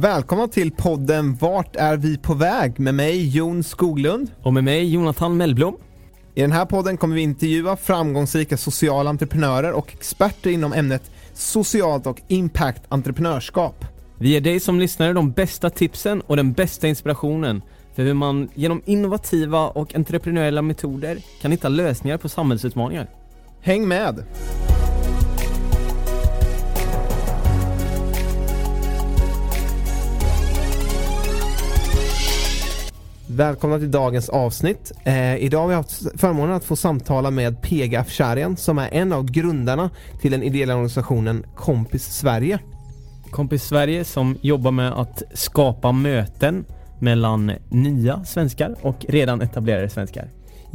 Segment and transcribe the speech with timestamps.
[0.00, 2.80] Välkomna till podden Vart är vi på väg?
[2.80, 4.30] Med mig Jon Skoglund.
[4.42, 5.76] Och med mig Jonathan Mellblom.
[6.34, 12.06] I den här podden kommer vi intervjua framgångsrika sociala entreprenörer och experter inom ämnet socialt
[12.06, 13.84] och impact entreprenörskap.
[14.18, 17.62] Vi ger dig som lyssnare de bästa tipsen och den bästa inspirationen
[17.94, 23.10] för hur man genom innovativa och entreprenöriella metoder kan hitta lösningar på samhällsutmaningar.
[23.60, 24.24] Häng med!
[33.36, 34.92] Välkomna till dagens avsnitt.
[35.04, 39.12] Eh, idag har vi haft förmånen att få samtala med Pega Afsharian som är en
[39.12, 42.58] av grundarna till den ideella organisationen Kompis Sverige.
[43.30, 46.64] Kompis Sverige som jobbar med att skapa möten
[47.00, 50.28] mellan nya svenskar och redan etablerade svenskar.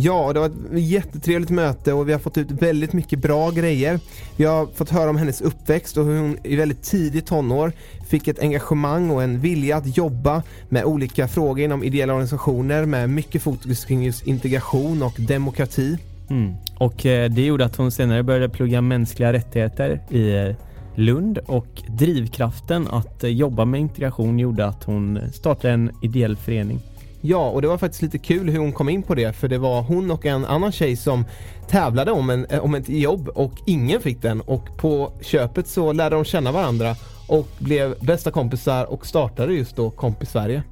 [0.04, 4.00] Ja, det var ett jättetrevligt möte och vi har fått ut väldigt mycket bra grejer.
[4.36, 7.72] Vi har fått höra om hennes uppväxt och hur hon i väldigt tidigt tonår
[8.08, 13.10] fick ett engagemang och en vilja att jobba med olika frågor inom ideella organisationer med
[13.10, 15.98] mycket fokus kring just integration och demokrati.
[16.30, 16.54] Mm.
[16.78, 20.56] Och eh, det gjorde att hon senare började plugga mänskliga rättigheter i eh,
[20.96, 26.80] Lund och drivkraften att eh, jobba med integration gjorde att hon startade en ideell förening.
[27.22, 29.58] Ja, och det var faktiskt lite kul hur hon kom in på det för det
[29.58, 31.26] var hon och en annan tjej som
[31.68, 36.16] tävlade om, en, om ett jobb och ingen fick den och på köpet så lärde
[36.16, 36.96] de känna varandra
[37.28, 40.64] och blev bästa kompisar och startade just då Kompis Sverige.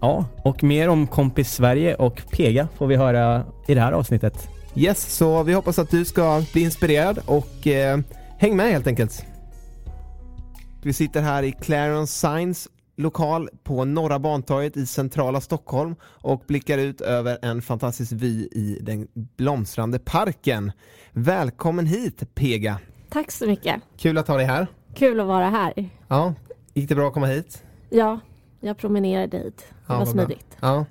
[0.00, 4.48] Ja, och mer om Kompis Sverige och Pega får vi höra i det här avsnittet.
[4.74, 7.98] Yes, så vi hoppas att du ska bli inspirerad och eh,
[8.38, 9.24] häng med helt enkelt.
[10.82, 16.78] Vi sitter här i Clarence Science lokal på Norra Bantorget i centrala Stockholm och blickar
[16.78, 20.72] ut över en fantastisk vy i den blomstrande parken.
[21.12, 22.78] Välkommen hit Pega!
[23.08, 23.82] Tack så mycket!
[23.96, 24.66] Kul att ha dig här!
[24.94, 25.90] Kul att vara här!
[26.08, 26.34] Ja,
[26.74, 27.64] gick det bra att komma hit?
[27.90, 28.20] Ja,
[28.60, 29.56] jag promenerade hit.
[29.68, 30.56] Det ja, var smidigt.
[30.60, 30.84] Ja.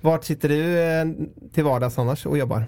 [0.00, 1.06] Vart sitter du eh,
[1.52, 2.64] till vardags annars och jobbar?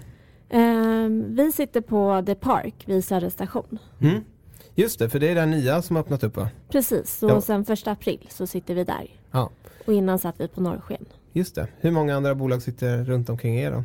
[0.49, 3.79] Um, vi sitter på The Park vid Södra station.
[4.01, 4.23] Mm.
[4.75, 6.49] Just det, för det är den nya som har öppnat upp va?
[6.69, 7.41] Precis, så ja.
[7.41, 9.07] sen första april så sitter vi där.
[9.31, 9.49] Ja.
[9.85, 11.05] Och innan satt vi på Norrsken.
[11.31, 11.67] Just det.
[11.79, 13.83] Hur många andra bolag sitter runt omkring er då?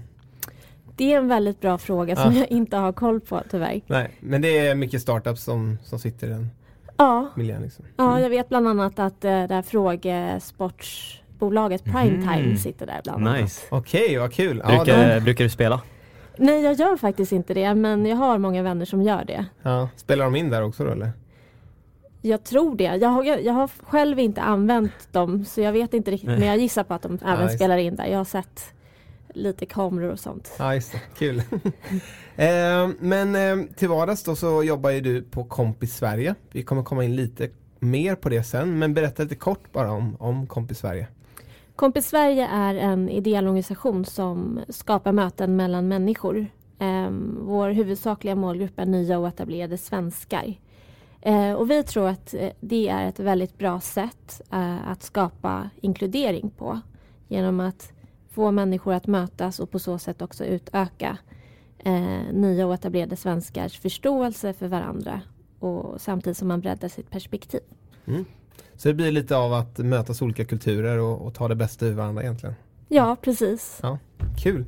[0.96, 2.38] Det är en väldigt bra fråga som ja.
[2.38, 3.80] jag inte har koll på tyvärr.
[3.86, 6.50] Nej, men det är mycket startups som, som sitter i den
[6.96, 7.28] ja.
[7.36, 7.62] miljön.
[7.62, 7.84] Liksom.
[7.84, 7.94] Mm.
[7.96, 12.56] Ja, jag vet bland annat att äh, det här frågesportsbolaget Primetime mm.
[12.56, 13.36] sitter där bland nice.
[13.36, 13.66] annat.
[13.70, 14.62] Okej, okay, vad kul.
[14.66, 15.80] Brukar, ja, brukar du spela?
[16.38, 19.46] Nej, jag gör faktiskt inte det, men jag har många vänner som gör det.
[19.62, 19.88] Ja.
[19.96, 21.12] Spelar de in där också då eller?
[22.22, 22.84] Jag tror det.
[22.84, 26.58] Jag har, jag har själv inte använt dem så jag vet inte riktigt men jag
[26.58, 28.06] gissar på att de även ja, spelar in där.
[28.06, 28.72] Jag har sett
[29.34, 30.52] lite kameror och sånt.
[30.58, 31.38] Ja just det, kul.
[32.36, 36.34] eh, men eh, till vardags då så jobbar ju du på Kompis Sverige.
[36.52, 37.48] Vi kommer komma in lite
[37.78, 41.06] mer på det sen men berätta lite kort bara om, om Kompis Sverige.
[41.78, 46.46] Kompis Sverige är en ideell organisation som skapar möten mellan människor.
[46.78, 50.54] Ehm, vår huvudsakliga målgrupp är nya och etablerade svenskar.
[51.20, 55.70] Eh, och vi tror att eh, det är ett väldigt bra sätt eh, att skapa
[55.80, 56.80] inkludering på.
[57.28, 57.92] Genom att
[58.30, 61.18] få människor att mötas och på så sätt också utöka
[62.32, 65.20] nya och etablerade svenskars förståelse för varandra
[65.58, 67.60] och samtidigt som man breddar sitt perspektiv.
[68.06, 68.24] Mm.
[68.78, 71.94] Så det blir lite av att mötas olika kulturer och, och ta det bästa ur
[71.94, 72.54] varandra egentligen?
[72.88, 73.78] Ja, precis.
[73.82, 73.98] Ja,
[74.42, 74.64] Kul!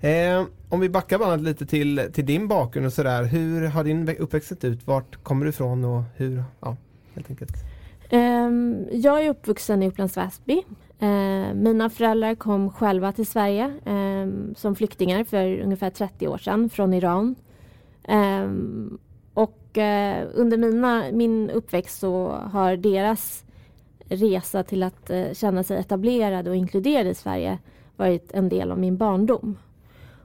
[0.00, 3.24] Eh, om vi backar bara lite till, till din bakgrund och sådär.
[3.24, 4.86] Hur har din uppväxt sett ut?
[4.86, 6.44] Vart kommer du ifrån och hur?
[6.60, 6.76] Ja,
[7.14, 7.52] helt enkelt.
[8.12, 10.62] Um, jag är uppvuxen i Upplands Väsby.
[11.02, 16.70] Uh, mina föräldrar kom själva till Sverige um, som flyktingar för ungefär 30 år sedan
[16.70, 17.34] från Iran.
[18.08, 18.98] Um,
[19.34, 23.44] och uh, under mina, min uppväxt så har deras
[24.08, 27.58] resa till att uh, känna sig etablerade och inkluderade i Sverige
[27.96, 29.56] varit en del av min barndom.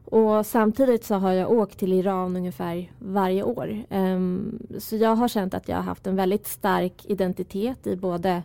[0.05, 3.83] Och samtidigt så har jag åkt till Iran ungefär varje år.
[3.89, 8.43] Um, så jag har känt att jag har haft en väldigt stark identitet i både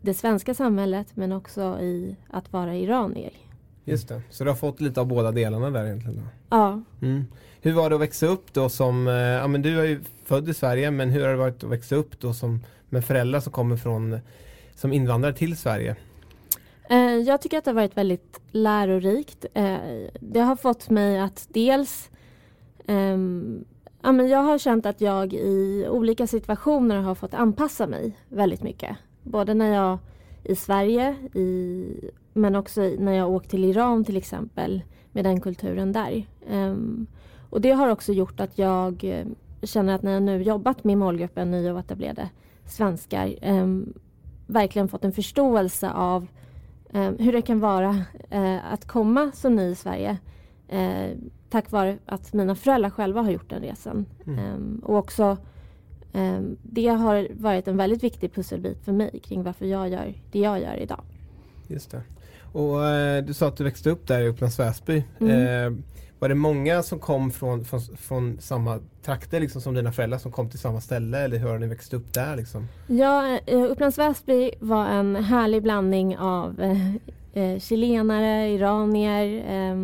[0.00, 3.32] det svenska samhället men också i att vara iranier.
[3.84, 6.16] Just det, så du har fått lite av båda delarna där egentligen?
[6.16, 6.22] Då.
[6.56, 6.82] Ja.
[7.02, 7.24] Mm.
[7.60, 10.48] Hur var det att växa upp då som, eh, ja men du är ju född
[10.48, 13.52] i Sverige men hur har det varit att växa upp då som med föräldrar som
[13.52, 14.20] kommer från
[14.74, 15.96] som invandrare till Sverige?
[16.90, 19.46] Eh, jag tycker att det har varit väldigt lärorikt.
[19.54, 19.76] Eh,
[20.20, 22.10] det har fått mig att dels
[22.86, 23.64] ehm,
[24.02, 28.62] ja, men jag har känt att jag i olika situationer har fått anpassa mig väldigt
[28.62, 28.96] mycket.
[29.22, 29.98] Både när jag
[30.44, 31.86] i Sverige i,
[32.32, 34.82] men också när jag åkt till Iran till exempel
[35.12, 36.26] med den kulturen där.
[36.50, 37.06] Um,
[37.50, 39.26] och det har också gjort att jag eh,
[39.62, 42.28] känner att när jag nu jobbat med målgruppen nya och etablerade
[42.66, 43.94] svenskar um,
[44.52, 46.26] verkligen fått en förståelse av
[46.92, 48.04] um, hur det kan vara
[48.34, 50.18] uh, att komma som ny i Sverige
[50.74, 51.16] uh,
[51.50, 54.06] tack vare att mina föräldrar själva har gjort den resan.
[54.26, 54.80] Mm.
[54.84, 55.36] och också
[56.12, 60.38] Ehm, det har varit en väldigt viktig pusselbit för mig kring varför jag gör det
[60.38, 61.00] jag gör idag.
[61.68, 62.02] Just det.
[62.52, 65.04] Och eh, du sa att du växte upp där i Upplands Väsby.
[65.20, 65.82] Mm.
[66.22, 70.18] Eh, var det många som kom från, från, från samma trakter liksom, som dina föräldrar
[70.18, 72.36] som kom till samma ställe eller hur har ni växt upp där?
[72.36, 72.68] Liksom?
[72.86, 76.94] Ja, eh, Upplands Väsby var en härlig blandning av eh,
[77.34, 79.76] eh chilenare, iranier, eh,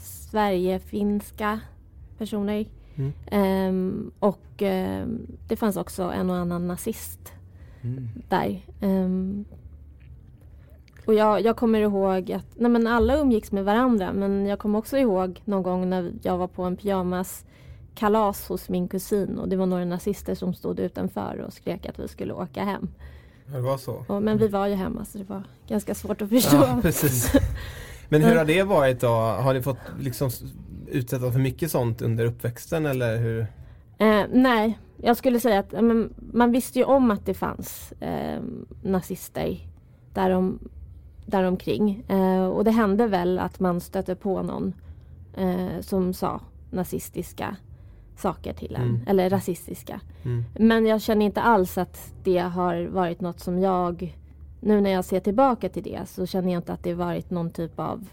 [0.00, 1.60] Sverigefinska
[2.18, 2.66] personer.
[2.96, 3.12] Mm.
[3.68, 7.32] Um, och um, det fanns också en och annan nazist
[7.82, 8.08] mm.
[8.28, 8.60] där.
[8.80, 9.44] Um,
[11.06, 14.78] och jag, jag, kommer ihåg att nej men alla umgicks med varandra men jag kommer
[14.78, 17.44] också ihåg någon gång när jag var på en pyjamas
[17.94, 21.98] kalas hos min kusin och det var några nazister som stod utanför och skrek att
[21.98, 22.88] vi skulle åka hem.
[23.46, 24.04] Det var så?
[24.08, 26.56] Och, men vi var ju hemma så det var ganska svårt att förstå.
[26.56, 27.32] Ja, precis.
[28.08, 29.08] Men hur har det varit då?
[29.16, 30.30] Har ni fått liksom
[30.86, 33.46] utsättas för mycket sånt under uppväxten eller hur?
[33.98, 38.40] Eh, nej, jag skulle säga att men, man visste ju om att det fanns eh,
[38.82, 39.58] nazister
[40.14, 40.58] därom,
[41.26, 42.04] däromkring.
[42.08, 44.74] Eh, och det hände väl att man stötte på någon
[45.36, 46.40] eh, som sa
[46.70, 47.56] nazistiska
[48.16, 49.00] saker till en, mm.
[49.06, 50.00] eller rasistiska.
[50.24, 50.44] Mm.
[50.58, 54.16] Men jag känner inte alls att det har varit något som jag,
[54.60, 57.50] nu när jag ser tillbaka till det så känner jag inte att det varit någon
[57.50, 58.08] typ av,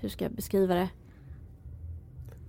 [0.00, 0.88] hur ska jag beskriva det?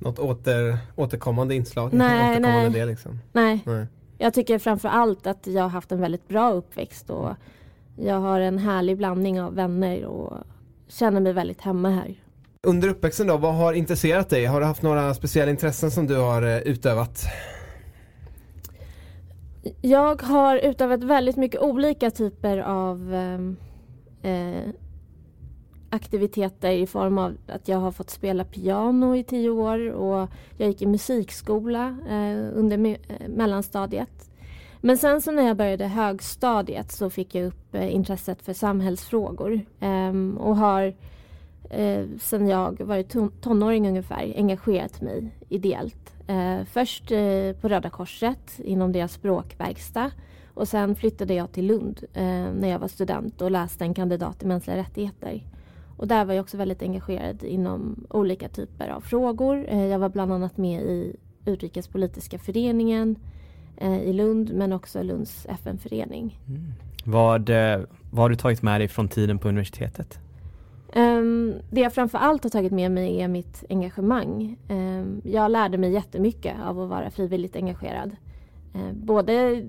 [0.02, 1.94] något åter, återkommande inslag?
[1.94, 2.80] Nej, återkommande nej.
[2.80, 3.20] Del, liksom.
[3.32, 3.64] nej.
[3.66, 3.88] nej.
[4.18, 7.30] Jag tycker framför allt att jag har haft en väldigt bra uppväxt och
[7.96, 10.34] jag har en härlig blandning av vänner och
[10.88, 12.16] känner mig väldigt hemma här.
[12.68, 14.46] Under uppväxten då, vad har intresserat dig?
[14.46, 17.24] Har du haft några speciella intressen som du har eh, utövat?
[19.82, 23.58] Jag har utövat väldigt mycket olika typer av ehm,
[24.22, 24.74] eh,
[25.90, 30.68] aktiviteter i form av att jag har fått spela piano i tio år och jag
[30.68, 34.31] gick i musikskola eh, under me eh, mellanstadiet.
[34.84, 39.62] Men sen så när jag började högstadiet så fick jag upp eh, intresset för samhällsfrågor
[39.80, 40.94] eh, och har
[41.70, 43.04] eh, sen jag var
[43.42, 46.14] tonåring ungefär engagerat mig ideellt.
[46.28, 50.12] Eh, först eh, på Röda Korset inom deras språkverkstad
[50.54, 52.24] och sen flyttade jag till Lund eh,
[52.54, 55.44] när jag var student och läste en kandidat i mänskliga rättigheter.
[55.98, 59.66] Och där var jag också väldigt engagerad inom olika typer av frågor.
[59.68, 63.41] Eh, jag var bland annat med i Utrikespolitiska föreningen eh,
[63.82, 66.40] i Lund men också Lunds FN-förening.
[66.48, 66.74] Mm.
[67.06, 67.82] Vad, eh,
[68.12, 70.20] vad har du tagit med dig från tiden på universitetet?
[70.96, 74.58] Um, det jag framför allt har tagit med mig är mitt engagemang.
[74.70, 78.16] Um, jag lärde mig jättemycket av att vara frivilligt engagerad.
[78.76, 79.66] Uh, både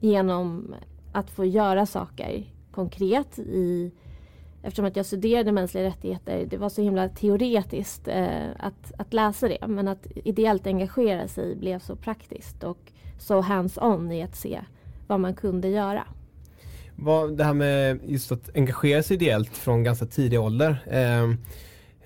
[0.00, 0.74] genom
[1.12, 3.92] att få göra saker konkret i
[4.62, 9.48] eftersom att jag studerade mänskliga rättigheter, det var så himla teoretiskt eh, att, att läsa
[9.48, 9.66] det.
[9.66, 14.60] Men att ideellt engagera sig blev så praktiskt och så hands-on i att se
[15.06, 16.04] vad man kunde göra.
[16.96, 20.84] Vad, det här med just att engagera sig ideellt från ganska tidig ålder.
[20.86, 21.34] Eh,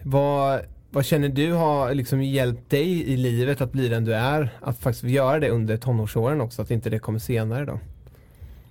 [0.02, 4.58] vad, vad känner du har liksom hjälpt dig i livet att bli den du är?
[4.60, 7.80] Att faktiskt göra det under tonårsåren också, att inte det kommer senare då?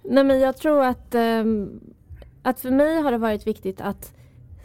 [0.04, 1.44] Nej men jag tror att eh,
[2.42, 4.14] att för mig har det varit viktigt att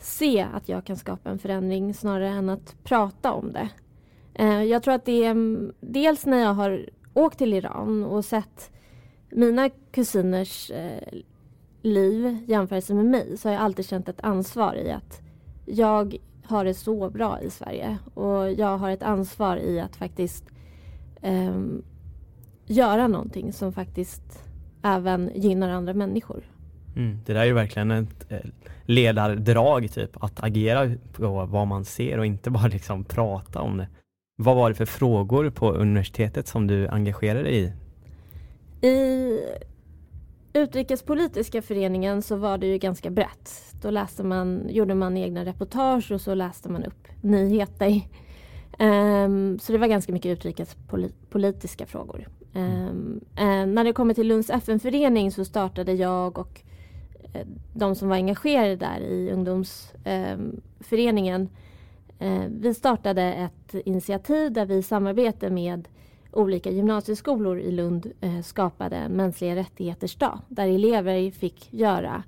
[0.00, 3.68] se att jag kan skapa en förändring snarare än att prata om det.
[4.35, 8.25] Eh, jag tror att det är mm, dels när jag har åkt till Iran och
[8.25, 8.70] sett
[9.30, 11.18] mina kusiners eh,
[11.82, 15.20] liv jämfört med mig så har jag alltid känt ett ansvar i att
[15.66, 20.44] jag har det så bra i Sverige och jag har ett ansvar i att faktiskt
[21.22, 21.60] eh,
[22.66, 24.44] göra någonting som faktiskt
[24.82, 26.44] även gynnar andra människor.
[26.96, 28.38] Mm, det där är ju verkligen ett eh,
[28.82, 33.88] ledardrag typ, att agera på vad man ser och inte bara liksom prata om det.
[34.40, 37.73] Vad var det för frågor på universitetet som du engagerade dig i?
[38.87, 39.40] I
[40.52, 43.75] Utrikespolitiska föreningen så var det ju ganska brett.
[43.83, 48.00] Då läste man, gjorde man egna reportage och så läste man upp nyheter.
[48.78, 52.28] Um, så det var ganska mycket utrikespolitiska frågor.
[52.54, 56.61] Um, um, när det kommer till Lunds FN-förening så startade jag och
[57.33, 61.49] eh, de som var engagerade där i ungdomsföreningen ehm,
[62.18, 65.88] Eh, vi startade ett initiativ där vi i samarbete med
[66.32, 72.22] olika gymnasieskolor i Lund eh, skapade mänskliga rättigheters dag där elever fick göra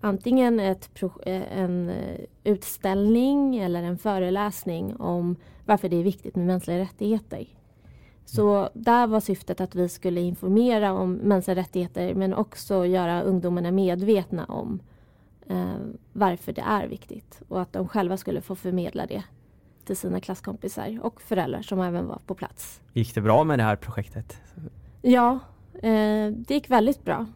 [0.00, 0.90] antingen ett,
[1.26, 7.46] eh, en eh, utställning eller en föreläsning om varför det är viktigt med mänskliga rättigheter.
[8.24, 13.70] Så där var syftet att vi skulle informera om mänskliga rättigheter men också göra ungdomarna
[13.70, 14.80] medvetna om
[15.48, 15.76] eh,
[16.12, 19.22] varför det är viktigt och att de själva skulle få förmedla det
[19.84, 22.80] till sina klasskompisar och föräldrar som även var på plats.
[22.92, 24.36] Gick det bra med det här projektet?
[25.02, 25.38] Ja,
[25.74, 27.26] eh, det gick väldigt bra.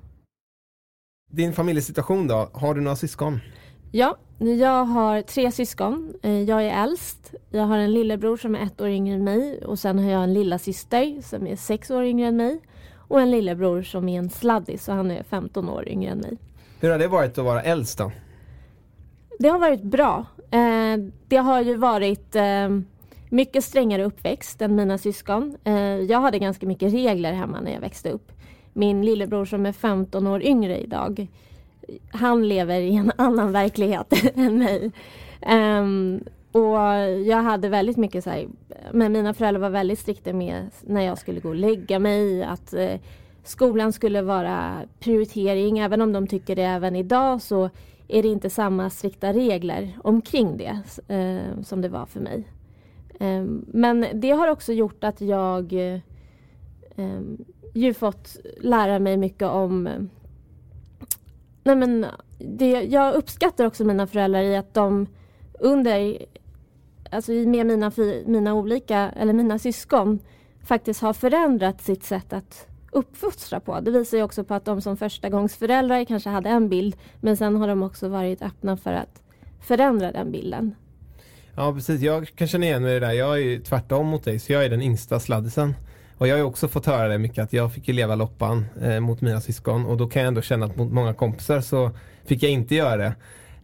[1.31, 2.51] Din familjesituation då?
[2.53, 3.41] Har du några syskon?
[3.93, 6.15] Ja, jag har tre syskon.
[6.23, 7.35] Eh, jag är äldst.
[7.51, 10.23] Jag har en lillebror som är ett år yngre än mig och sen har jag
[10.23, 12.61] en lilla syster som är sex år yngre än mig
[12.95, 16.39] och en lillebror som är en sladdis och han är 15 år yngre än mig.
[16.83, 18.13] Hur har det varit att vara äldst då?
[19.39, 20.27] Det har varit bra.
[20.51, 20.97] Eh,
[21.29, 22.69] det har ju varit eh,
[23.29, 25.57] mycket strängare uppväxt än mina syskon.
[25.65, 28.33] Eh, jag hade ganska mycket regler hemma när jag växte upp.
[28.73, 31.27] Min lillebror som är 15 år yngre idag
[32.11, 34.91] han lever i en annan verklighet än mig.
[35.81, 36.79] Um, och
[37.27, 38.49] jag hade väldigt mycket så här,
[38.93, 42.75] men mina föräldrar var väldigt strikta med när jag skulle gå och lägga mig, att
[42.75, 42.95] eh,
[43.45, 45.79] skolan skulle vara prioritering.
[45.79, 47.71] Även om de tycker det även idag så
[48.09, 52.49] är det inte samma strikta regler omkring det eh, som det var för mig.
[53.21, 56.01] Eh, men det har också gjort att jag eh,
[56.97, 57.21] eh
[57.75, 60.03] ju fått lära mig mycket om eh,
[61.65, 62.07] Nej men
[62.39, 65.07] det, jag uppskattar också mina föräldrar i att de
[65.59, 66.19] under,
[67.11, 67.93] alltså med mina,
[68.27, 70.19] mina olika, eller mina syskon
[70.65, 73.81] faktiskt har förändrat sitt sätt att uppfostra på.
[73.81, 77.57] Det visar ju också på att de som förstagångsföräldrar kanske hade en bild men sen
[77.57, 79.23] har de också varit öppna för att
[79.61, 80.75] förändra den bilden.
[81.55, 83.13] Ja precis, jag kan känna igen mig i det där.
[83.13, 85.75] Jag är ju tvärtom mot dig så jag är den yngsta sladdisen.
[86.19, 88.67] Och jag har ju också fått höra det mycket att jag fick ju leva loppan
[88.83, 91.91] eh, mot mina syskon och då kan jag ändå känna att mot många kompisar så
[92.25, 93.15] fick jag inte göra det.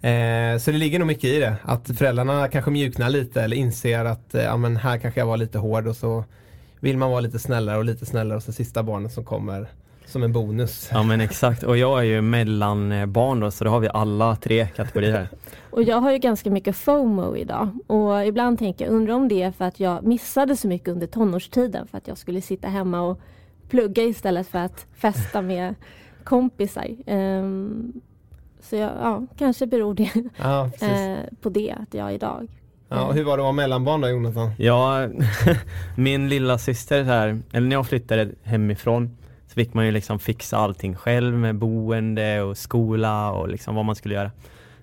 [0.08, 1.56] Eh, så det ligger nog mycket i det.
[1.62, 5.37] Att föräldrarna kanske mjuknar lite eller inser att eh, ja, men här kanske jag var
[5.37, 6.25] lite hård och så
[6.80, 9.68] vill man vara lite snällare och lite snällare och så sista barnet som kommer
[10.08, 10.88] som en bonus.
[10.92, 14.66] Ja men exakt och jag är ju mellanbarn då så då har vi alla tre
[14.66, 15.28] kategorier.
[15.70, 19.42] och jag har ju ganska mycket FOMO idag och ibland tänker jag, undrar om det
[19.42, 23.00] är för att jag missade så mycket under tonårstiden för att jag skulle sitta hemma
[23.00, 23.20] och
[23.68, 25.75] plugga istället för att festa med
[26.25, 26.97] kompisar.
[27.06, 28.00] Um,
[28.61, 32.49] så jag, ja, kanske beror det ja, uh, på det att jag idag
[32.88, 34.50] Ja, hur var det att vara mellanbarn då Jonathan?
[34.57, 35.09] Ja,
[35.97, 39.16] min lilla syster här, eller när jag flyttade hemifrån
[39.47, 43.85] så fick man ju liksom fixa allting själv med boende och skola och liksom vad
[43.85, 44.30] man skulle göra.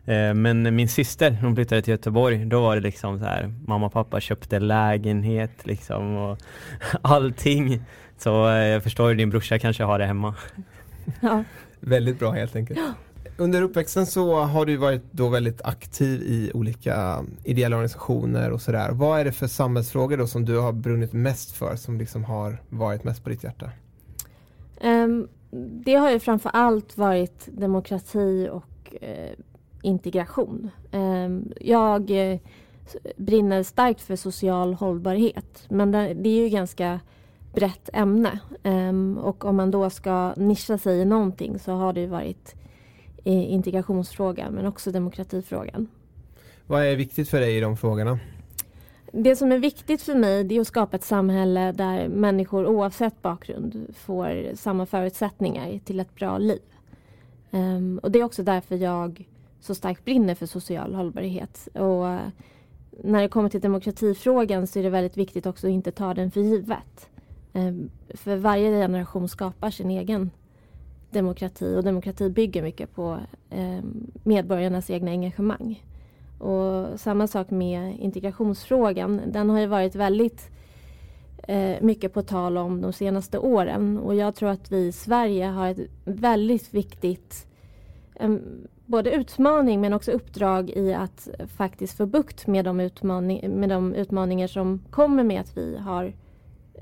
[0.06, 3.86] Eh, men min syster, hon flyttade till Göteborg, då var det liksom så här, mamma
[3.86, 6.38] och pappa köpte lägenhet liksom och
[7.02, 7.82] allting.
[8.18, 10.36] Så eh, jag förstår ju din brorsa kanske har det hemma.
[11.20, 11.44] Ja.
[11.80, 12.80] väldigt bra helt enkelt.
[12.80, 12.94] Ja.
[13.38, 18.89] Under uppväxten så har du varit då väldigt aktiv i olika ideella organisationer och sådär.
[18.92, 22.62] Vad är det för samhällsfrågor då som du har brunnit mest för som liksom har
[22.70, 23.70] varit mest på ditt hjärta?
[24.84, 25.27] Um,
[25.86, 29.44] det har ju framför allt varit demokrati och uh,
[29.82, 30.70] integration.
[30.92, 32.38] Um, jag uh,
[33.18, 37.00] brinner starkt för social hållbarhet men det, det är ju ganska
[37.54, 42.08] brett ämne um, och om man då ska nischa sig i någonting så har det
[42.08, 42.65] varit uh,
[43.32, 45.88] integrationsfrågan men också demokratifrågan.
[46.67, 48.20] Vad är viktigt för dig i de frågorna?
[49.12, 53.22] Det som är viktigt för mig det är att skapa ett samhälle där människor oavsett
[53.22, 56.62] bakgrund får samma förutsättningar till ett bra liv.
[57.51, 59.27] Um, och Det är också därför jag
[59.60, 61.67] så starkt brinner för social hållbarhet.
[61.74, 62.20] Och uh,
[63.03, 66.32] när det kommer till demokratifrågan så är det väldigt viktigt också att inte ta den
[66.32, 67.10] för givet.
[67.53, 70.32] Um, för varje generation skapar sin egen
[71.16, 73.20] demokrati och demokrati bygger mycket på
[73.50, 75.84] ehm, medborgarnas egna engagemang.
[76.40, 79.22] Och samma sak med integrationsfrågan.
[79.28, 80.50] Den har ju varit väldigt
[81.48, 83.98] eh, mycket på tal om de senaste åren.
[83.98, 87.48] Och jag tror att vi i Sverige har ett väldigt viktigt
[88.16, 88.36] eh,
[88.86, 93.94] både utmaning men också uppdrag i att faktiskt få bukt med de, utmaning, med de
[93.94, 96.14] utmaningar som kommer med att vi har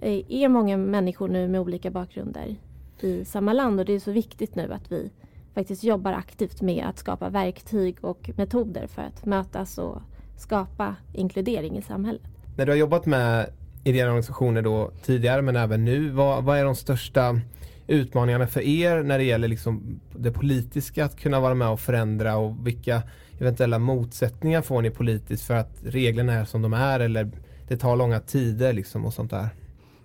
[0.01, 2.55] eh, är många människor nu med olika bakgrunder
[2.99, 5.11] i samma land och det är så viktigt nu att vi
[5.53, 10.01] faktiskt jobbar aktivt med att skapa verktyg och metoder för att mötas och
[10.37, 12.21] skapa inkludering i samhället.
[12.57, 13.49] När du har jobbat med
[13.83, 16.09] ideella organisationer då tidigare men även nu.
[16.09, 17.39] Vad, vad är de största
[17.87, 22.37] utmaningarna för er när det gäller liksom det politiska att kunna vara med och förändra
[22.37, 23.01] och vilka
[23.39, 27.31] eventuella motsättningar får ni politiskt för att reglerna är som de är eller
[27.67, 29.49] det tar långa tider liksom och sånt där?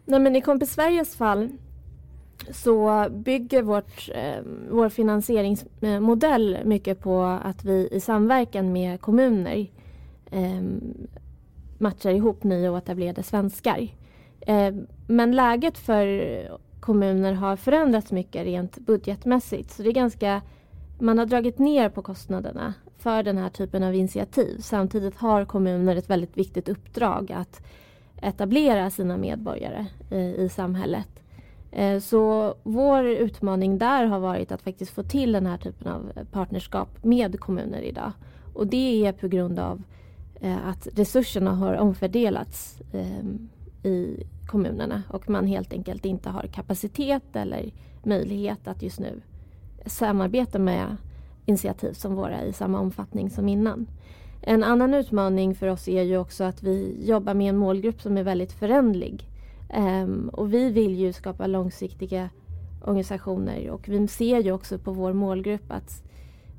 [0.04, 1.48] Nej men i Kompis Sveriges fall
[2.50, 9.66] så bygger vårt, eh, vår finansieringsmodell mycket på att vi i samverkan med kommuner
[10.30, 10.62] eh,
[11.78, 13.88] matchar ihop nya och etablerade svenskar.
[14.40, 14.74] Eh,
[15.06, 16.08] men läget för
[16.80, 19.70] kommuner har förändrats mycket rent budgetmässigt.
[19.70, 20.42] Så det är ganska,
[20.98, 24.58] man har dragit ner på kostnaderna för den här typen av initiativ.
[24.60, 27.66] Samtidigt har kommuner ett väldigt viktigt uppdrag att
[28.22, 31.08] etablera sina medborgare i, i samhället.
[31.72, 36.12] Eh, så vår utmaning där har varit att faktiskt få till den här typen av
[36.16, 38.12] eh, partnerskap med kommuner idag.
[38.54, 39.82] Och det är på grund av
[40.40, 43.48] eh, att resurserna har omfördelats ehm,
[43.82, 47.70] i kommunerna och man helt enkelt inte har kapacitet eller
[48.02, 49.20] möjlighet att just nu
[49.86, 50.96] samarbeta med
[51.46, 53.86] initiativ som våra i samma omfattning som innan.
[54.40, 58.18] En annan utmaning för oss är ju också att vi jobbar med en målgrupp som
[58.18, 59.28] är väldigt förändlig.
[59.74, 62.30] Um, och vi vill ju skapa långsiktiga
[62.84, 66.02] organisationer och vi ser ju också på vår målgrupp att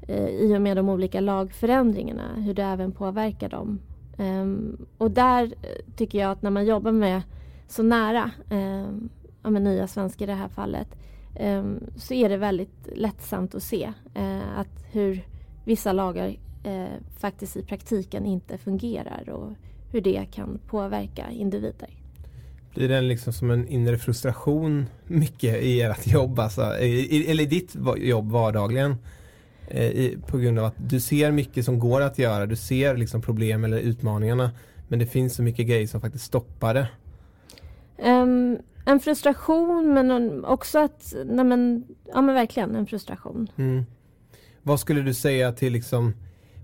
[0.10, 3.80] uh, i och med de olika lagförändringarna hur det även påverkar dem.
[4.18, 7.22] Um, och där eh, tycker jag att när man jobbar med
[7.68, 9.10] så nära um,
[9.44, 10.96] ja, med nya svenskar i det här fallet
[11.96, 15.28] så är det väldigt lättsamt att se uh, att hur
[15.66, 16.28] vissa lagar
[16.68, 19.51] uh, faktiskt i praktiken inte fungerar och
[19.92, 21.99] hur det kan påverka individer.
[22.74, 27.76] Blir det liksom som en inre frustration mycket i ert jobb, alltså, eller i ditt
[27.98, 28.96] jobb vardagligen?
[29.68, 32.98] Eh, I, på grund av att du ser mycket som går att göra, du ser
[32.98, 34.52] liksom problem eller utmaningarna
[34.90, 36.88] men det finns så mycket grejer som faktiskt stoppar det.
[37.98, 41.84] Um, en frustration men också att, nej men,
[42.14, 43.50] ja men verkligen en frustration.
[43.56, 43.84] Mm.
[44.62, 46.14] Vad skulle du säga till liksom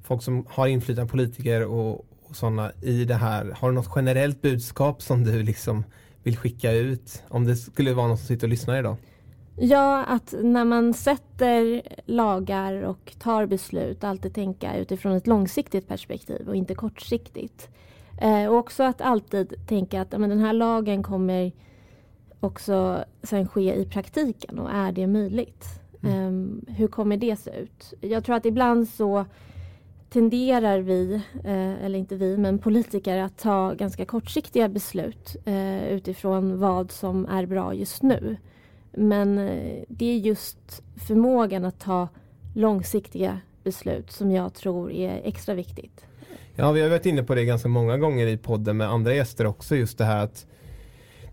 [0.03, 3.55] folk som har inflytande politiker och sådana i det här?
[3.59, 5.83] Har du något generellt budskap som du liksom
[6.23, 7.23] vill skicka ut?
[7.27, 8.97] Om det skulle vara någon som sitter och lyssnar idag?
[9.57, 16.49] Ja, att när man sätter lagar och tar beslut alltid tänka utifrån ett långsiktigt perspektiv
[16.49, 17.69] och inte kortsiktigt.
[18.21, 21.51] Eh, och också att alltid tänka att men, den här lagen kommer
[22.39, 25.65] också sen ske i praktiken och är det möjligt?
[26.03, 26.61] Mm.
[26.67, 27.93] Eh, hur kommer det se ut?
[28.01, 29.25] Jag tror att ibland så
[30.09, 31.13] tenderar vi,
[31.43, 37.25] eh, eller inte vi, men politiker att ta ganska kortsiktiga beslut eh, utifrån vad som
[37.25, 38.37] är bra just nu.
[38.91, 42.07] Men eh, det är just förmågan att ta
[42.53, 46.05] långsiktiga beslut som jag tror är extra viktigt.
[46.55, 49.45] Ja, vi har varit inne på det ganska många gånger i podden med andra gäster
[49.45, 50.45] också, just det här att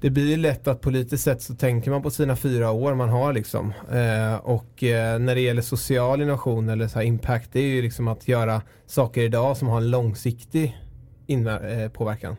[0.02, 3.32] det blir lätt att politiskt sett så tänker man på sina fyra år man har
[3.32, 3.72] liksom.
[3.92, 8.08] Eh, och eh, när det gäller social innovation eller så impact, det är ju liksom
[8.08, 10.78] att göra saker idag som har en långsiktig
[11.28, 12.36] eh, påverkan.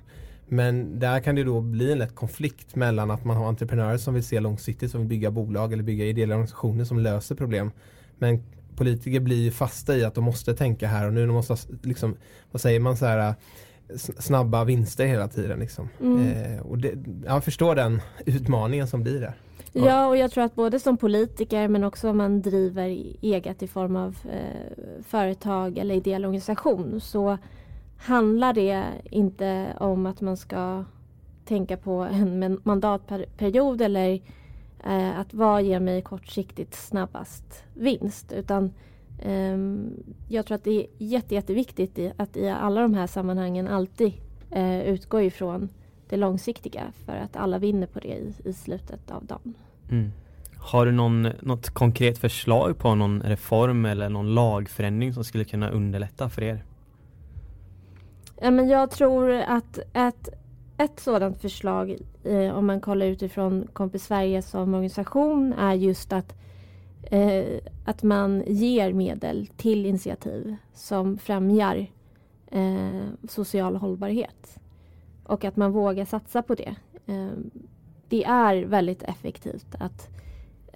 [0.47, 4.13] Men där kan det då bli en lätt konflikt mellan att man har entreprenörer som
[4.13, 7.71] vill se långsiktigt, som vill bygga bolag eller bygga ideella organisationer som löser problem.
[8.17, 8.43] Men
[8.75, 12.17] politiker blir ju fasta i att de måste tänka här och nu, de måste liksom,
[12.51, 13.35] vad säger man så här
[13.97, 15.59] snabba vinster hela tiden.
[15.59, 15.89] Liksom.
[16.01, 16.27] Mm.
[16.27, 16.93] Eh, och det,
[17.25, 19.33] jag förstår den utmaningen som blir där.
[19.73, 22.87] Ja, och jag tror att både som politiker men också om man driver
[23.21, 27.37] eget i form av eh, företag eller ideell organisation så
[27.97, 30.83] handlar det inte om att man ska
[31.45, 34.21] tänka på en mandatperiod eller
[34.85, 38.73] eh, att vad ger mig kortsiktigt snabbast vinst utan
[40.27, 44.13] jag tror att det är jätte, jätteviktigt att i alla de här sammanhangen alltid
[44.51, 45.69] eh, utgå ifrån
[46.09, 49.53] det långsiktiga för att alla vinner på det i, i slutet av dagen.
[49.91, 50.11] Mm.
[50.57, 55.69] Har du någon, något konkret förslag på någon reform eller någon lagförändring som skulle kunna
[55.69, 56.63] underlätta för er?
[58.41, 60.29] Ja, men jag tror att ett,
[60.77, 66.35] ett sådant förslag, eh, om man kollar utifrån Kompis Sverige som organisation, är just att
[67.13, 71.87] eh, att man ger medel till initiativ som främjar
[72.47, 74.59] eh, social hållbarhet.
[75.23, 76.75] Och att man vågar satsa på det.
[77.05, 77.37] Eh,
[78.07, 80.09] det är väldigt effektivt att,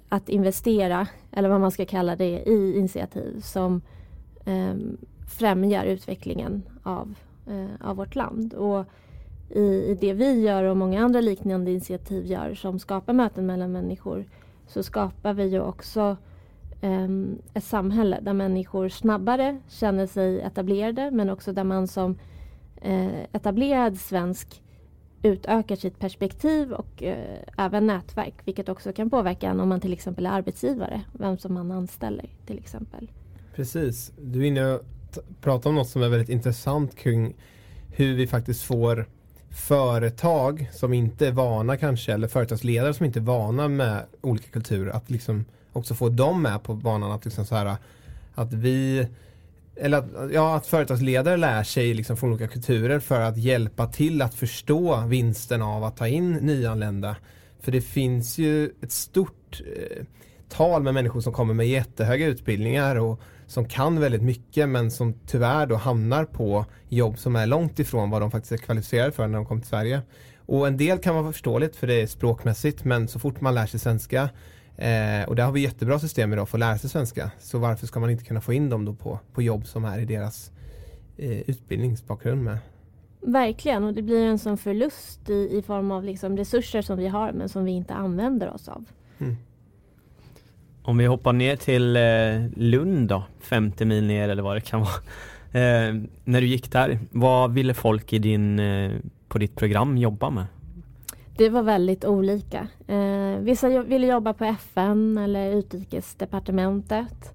[0.08, 3.80] att investera, eller vad man ska kalla det, i initiativ som
[4.44, 4.74] eh,
[5.28, 7.14] främjar utvecklingen av,
[7.46, 8.54] eh, av vårt land.
[8.54, 8.84] Och
[9.50, 13.72] i, i det vi gör och många andra liknande initiativ gör som skapar möten mellan
[13.72, 14.24] människor
[14.66, 16.16] så skapar vi ju också
[16.80, 22.18] Ehm, ett samhälle där människor snabbare känner sig etablerade men också där man som
[22.82, 24.62] eh, etablerad svensk
[25.22, 29.92] utökar sitt perspektiv och eh, även nätverk vilket också kan påverka en om man till
[29.92, 33.10] exempel är arbetsgivare, vem som man anställer till exempel.
[33.54, 34.82] Precis, du är inne och
[35.40, 37.34] pratar om något som är väldigt intressant kring
[37.88, 39.06] hur vi faktiskt får
[39.50, 44.90] företag som inte är vana kanske eller företagsledare som inte är vana med olika kulturer
[44.90, 47.76] att liksom också få dem med på banan att liksom så här
[48.34, 49.08] att vi
[49.80, 54.22] eller att, ja, att företagsledare lär sig liksom från olika kulturer för att hjälpa till
[54.22, 57.16] att förstå vinsten av att ta in nyanlända.
[57.60, 60.04] För det finns ju ett stort eh,
[60.48, 65.14] tal med människor som kommer med jättehöga utbildningar och som kan väldigt mycket men som
[65.26, 69.26] tyvärr då hamnar på jobb som är långt ifrån vad de faktiskt är kvalificerade för
[69.26, 70.02] när de kommer till Sverige.
[70.46, 73.66] Och en del kan vara förståeligt för det är språkmässigt men så fort man lär
[73.66, 74.28] sig svenska
[74.78, 77.30] eh, och där har vi jättebra system idag för att lära sig svenska.
[77.38, 79.98] Så varför ska man inte kunna få in dem då på, på jobb som är
[79.98, 80.50] i deras
[81.16, 82.58] eh, utbildningsbakgrund med?
[83.20, 87.08] Verkligen och det blir en sån förlust i, i form av liksom resurser som vi
[87.08, 88.84] har men som vi inte använder oss av.
[89.18, 89.36] Mm.
[90.82, 94.80] Om vi hoppar ner till eh, Lund då, 50 mil ner eller vad det kan
[94.80, 94.94] vara.
[95.52, 98.92] Eh, när du gick där, vad ville folk i din, eh,
[99.28, 100.46] på ditt program jobba med?
[101.38, 102.68] Det var väldigt olika.
[102.86, 107.32] Eh, vissa ville jobba på FN eller Utrikesdepartementet.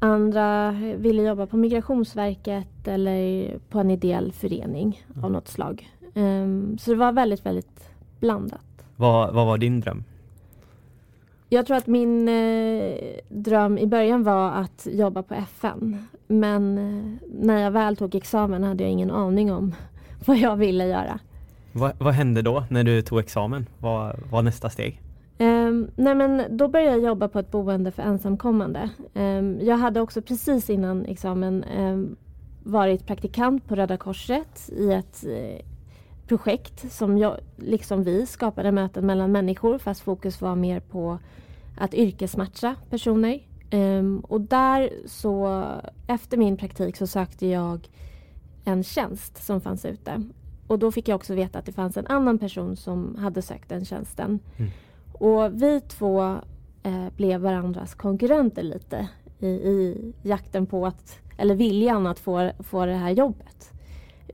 [0.00, 5.24] Andra ville jobba på Migrationsverket eller på en ideell förening mm.
[5.24, 5.88] av något slag.
[6.14, 8.84] Um, så det var väldigt, väldigt blandat.
[8.96, 10.04] Vad, vad var din dröm?
[11.48, 12.94] Jag tror att min eh,
[13.28, 16.06] dröm i början var att jobba på FN.
[16.26, 19.74] Men eh, när jag väl tog examen hade jag ingen aning om
[20.26, 21.20] vad jag ville göra.
[21.76, 23.66] Va, vad hände då när du tog examen?
[23.78, 25.02] Vad var nästa steg?
[25.38, 28.90] Um, nej men då började jag jobba på ett boende för ensamkommande.
[29.14, 32.16] Um, jag hade också precis innan examen um,
[32.62, 35.66] varit praktikant på Röda Korset i ett uh,
[36.28, 41.18] projekt som jag, liksom vi, skapade möten mellan människor fast fokus var mer på
[41.78, 43.40] att yrkesmatcha personer.
[43.72, 45.64] Um, och där så,
[46.06, 47.88] efter min praktik så sökte jag
[48.64, 50.22] en tjänst som fanns ute.
[50.66, 53.68] Och då fick jag också veta att det fanns en annan person som hade sökt
[53.68, 54.38] den tjänsten.
[54.56, 54.70] Mm.
[55.12, 56.40] Och vi två
[56.82, 62.86] eh, blev varandras konkurrenter lite i, i jakten på att, eller viljan att få, få
[62.86, 63.72] det här jobbet.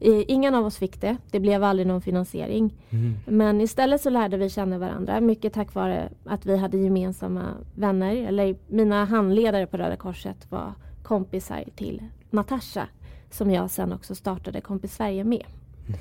[0.05, 1.16] Ingen av oss fick det.
[1.31, 2.75] Det blev aldrig någon finansiering.
[2.90, 3.14] Mm.
[3.27, 5.21] Men istället så lärde vi känna varandra.
[5.21, 7.42] Mycket tack vare att vi hade gemensamma
[7.75, 8.16] vänner.
[8.16, 12.88] Eller mina handledare på Röda Korset var kompisar till Natasha.
[13.31, 15.45] Som jag sen också startade Kompis Sverige med.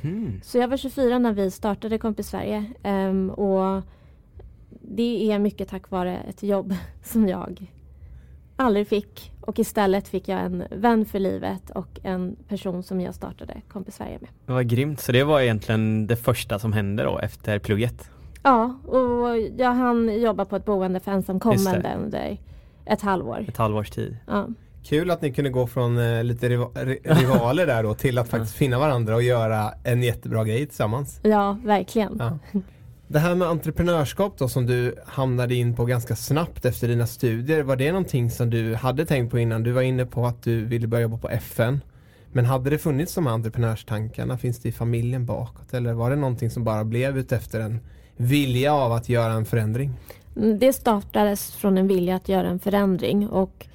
[0.03, 0.39] Mm.
[0.43, 2.65] Så jag var 24 när vi startade Kompis Sverige.
[2.83, 3.83] Um, och
[4.69, 7.67] det är mycket tack vare ett jobb som jag
[8.55, 13.15] aldrig fick och istället fick jag en vän för livet och en person som jag
[13.15, 14.29] startade Kompis Sverige med.
[14.45, 18.09] Det var grymt, så det var egentligen det första som hände då efter plugget?
[18.43, 22.37] Ja, och jag hann jobba på ett boende för ensamkommande under
[22.85, 23.45] ett halvår.
[23.47, 24.17] Ett halvårs tid.
[24.27, 24.47] Ja.
[24.83, 28.79] Kul att ni kunde gå från eh, lite rivaler där då till att faktiskt finna
[28.79, 31.19] varandra och göra en jättebra grej tillsammans.
[31.23, 32.15] Ja, verkligen.
[32.19, 32.37] Ja.
[33.07, 37.63] Det här med entreprenörskap då som du hamnade in på ganska snabbt efter dina studier.
[37.63, 39.63] Var det någonting som du hade tänkt på innan?
[39.63, 41.81] Du var inne på att du ville börja jobba på FN.
[42.31, 44.37] Men hade det funnits de här entreprenörstankarna?
[44.37, 45.73] Finns det i familjen bakåt?
[45.73, 47.79] Eller var det någonting som bara blev utefter en
[48.17, 49.91] vilja av att göra en förändring?
[50.35, 53.67] Mm, det startades från en vilja att göra en förändring och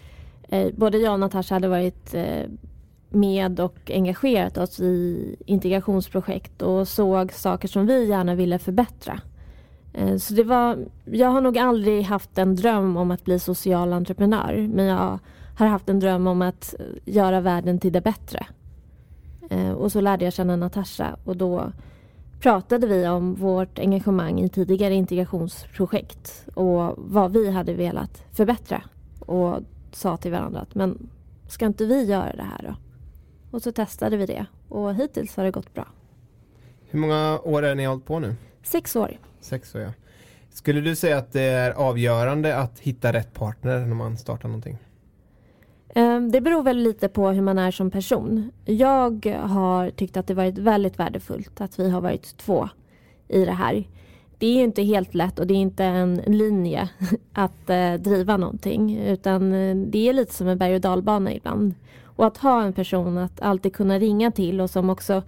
[0.48, 2.44] eh, både jag och Natasha hade varit eh,
[3.08, 9.20] med och engagerat oss i integrationsprojekt och såg saker som vi gärna ville förbättra.
[9.92, 13.92] Eh, så det var, jag har nog aldrig haft en dröm om att bli social
[13.92, 15.18] entreprenör men jag
[15.56, 18.46] har haft en dröm om att eh, göra världen till det bättre.
[19.50, 21.72] Eh, och så lärde jag känna Natasha och då
[22.40, 28.82] pratade vi om vårt engagemang i tidigare integrationsprojekt och vad vi hade velat förbättra
[29.20, 29.60] och
[29.96, 31.08] sa till varandra att men
[31.48, 32.76] ska inte vi göra det här då?
[33.50, 35.86] Och så testade vi det och hittills har det gått bra.
[36.88, 38.36] Hur många år är ni hållit på nu?
[38.62, 39.18] Sex år.
[39.40, 39.92] Sex år ja.
[40.50, 44.78] Skulle du säga att det är avgörande att hitta rätt partner när man startar någonting?
[45.94, 48.50] Ehm, det beror väl lite på hur man är som person.
[48.64, 52.68] Jag har tyckt att det varit väldigt värdefullt att vi har varit två
[53.28, 53.84] i det här.
[54.38, 56.88] Det är ju inte helt lätt och det är inte en linje
[57.32, 61.74] att eh, driva någonting utan eh, det är lite som en berg och dalbana ibland.
[62.02, 65.22] Och att ha en person att alltid kunna ringa till och som också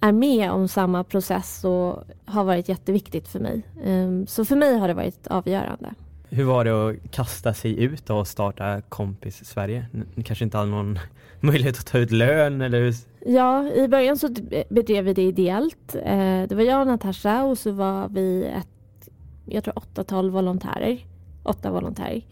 [0.00, 3.62] är med om samma process och har varit jätteviktigt för mig.
[3.84, 5.94] Eh, så för mig har det varit avgörande.
[6.30, 9.86] Hur var det att kasta sig ut och starta Kompis Sverige?
[10.14, 10.98] Ni kanske inte hade någon
[11.40, 12.94] möjlighet att ta ut lön eller hur?
[13.26, 14.28] Ja, i början så
[14.68, 15.94] bedrev vi det ideellt.
[15.94, 19.08] Eh, det var jag och Natasha och så var vi ett,
[19.44, 20.98] jag tror åtta-tal volontärer.
[21.42, 22.22] Åtta volontärer.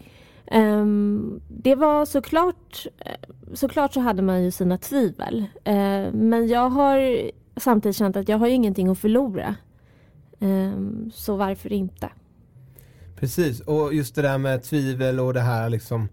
[0.46, 3.12] Ehm, det var såklart, eh,
[3.54, 5.46] såklart så hade man ju sina tvivel.
[5.64, 9.54] Eh, men jag har samtidigt känt att jag har ingenting att förlora.
[10.40, 12.08] Ehm, så varför inte?
[13.20, 16.08] Precis, och just det där med tvivel och det här liksom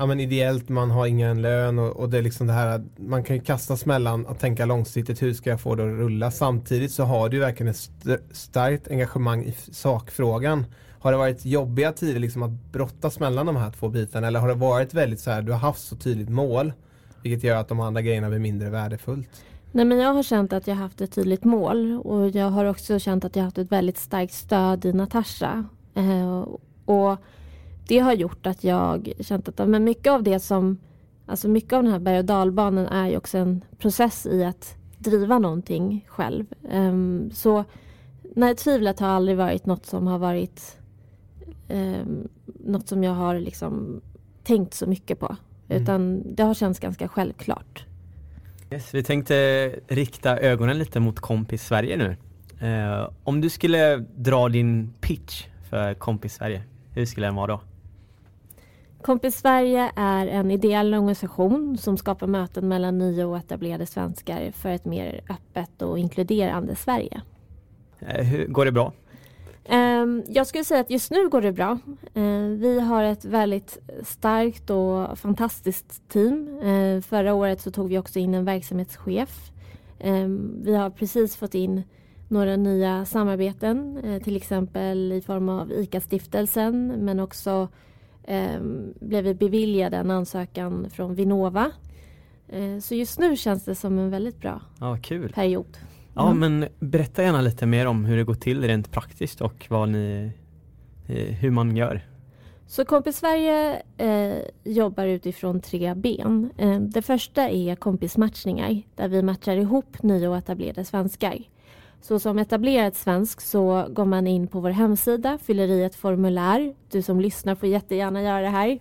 [0.00, 3.24] Ja men ideellt, man har ingen lön och, och det är liksom det här man
[3.24, 6.30] kan ju kastas mellan att tänka långsiktigt, hur ska jag få det att rulla?
[6.30, 10.66] Samtidigt så har du verkligen ett st starkt engagemang i sakfrågan.
[11.00, 14.48] Har det varit jobbiga tider liksom att brottas mellan de här två bitarna eller har
[14.48, 16.72] det varit väldigt så här, du har haft så tydligt mål
[17.22, 19.42] vilket gör att de andra grejerna blir mindre värdefullt?
[19.72, 22.98] Nej men jag har känt att jag haft ett tydligt mål och jag har också
[22.98, 25.64] känt att jag haft ett väldigt starkt stöd i Natasha.
[25.98, 26.46] Eh,
[26.84, 27.16] och
[27.88, 30.78] det har gjort att jag känt att men mycket av det som
[31.28, 34.76] Alltså mycket av den här berg och dalbanan är ju också en process i att
[34.98, 36.46] driva någonting själv.
[36.72, 37.64] Um, så
[38.36, 40.78] nej, tvivlet har aldrig varit något som har varit
[41.68, 44.00] um, något som jag har liksom
[44.44, 45.36] tänkt så mycket på.
[45.68, 45.82] Mm.
[45.82, 47.84] Utan det har känts ganska självklart.
[48.70, 52.16] Yes, vi tänkte rikta ögonen lite mot Kompis Sverige nu.
[52.68, 56.62] Uh, om du skulle dra din pitch för Kompis Sverige,
[56.94, 57.60] hur skulle den vara då?
[59.02, 64.68] Kompis Sverige är en ideell organisation som skapar möten mellan nya och etablerade svenskar för
[64.68, 67.22] ett mer öppet och inkluderande Sverige.
[68.02, 68.92] Uh, hur, går det bra?
[69.64, 71.78] Ehm, jag skulle säga att just nu går det bra.
[72.14, 76.60] Ehm, vi har ett väldigt starkt och fantastiskt team.
[76.62, 79.50] Ehm, förra året så tog vi också in en verksamhetschef.
[80.62, 81.82] Vi har precis fått in
[82.28, 87.68] några nya samarbeten, eh, till exempel i form av ICA-stiftelsen men också
[89.00, 91.70] blev vi beviljade en ansökan från Vinnova.
[92.80, 95.32] Så just nu känns det som en väldigt bra ja, kul.
[95.32, 95.78] period.
[96.18, 96.38] Ja, mm.
[96.38, 100.32] men berätta gärna lite mer om hur det går till rent praktiskt och vad ni,
[101.06, 102.06] eh, hur man gör.
[102.66, 106.50] Så Kompis Sverige eh, jobbar utifrån tre ben.
[106.58, 111.38] Eh, det första är kompismatchningar där vi matchar ihop nya och etablerade svenskar.
[112.00, 116.74] Så som etablerad svensk så går man in på vår hemsida, fyller i ett formulär.
[116.90, 118.78] Du som lyssnar får jättegärna göra det här.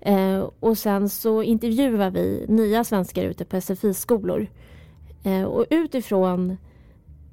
[0.00, 4.46] Eh, och sen så intervjuar vi nya svenskar ute på SFI-skolor.
[5.24, 6.56] Eh, och utifrån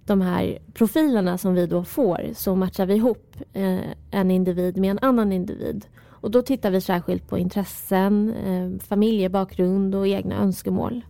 [0.06, 3.80] de här profilerna som vi då får så matchar vi ihop eh,
[4.12, 5.86] en individ med en annan individ.
[6.06, 11.02] Och då tittar vi särskilt på intressen, eh, familjebakgrund och egna önskemål.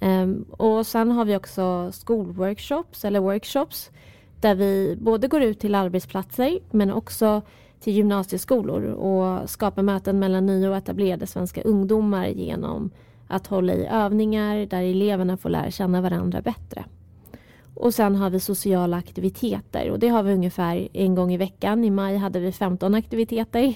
[0.00, 3.90] Um, och sen har vi också skolworkshops eller workshops
[4.40, 7.42] där vi både går ut till arbetsplatser men också
[7.80, 12.90] till gymnasieskolor och skapar möten mellan nya och etablerade svenska ungdomar genom
[13.28, 16.84] att hålla i övningar där eleverna får lära känna varandra bättre.
[17.74, 21.84] Och sen har vi sociala aktiviteter och det har vi ungefär en gång i veckan.
[21.84, 23.74] I maj hade vi 15 aktiviteter.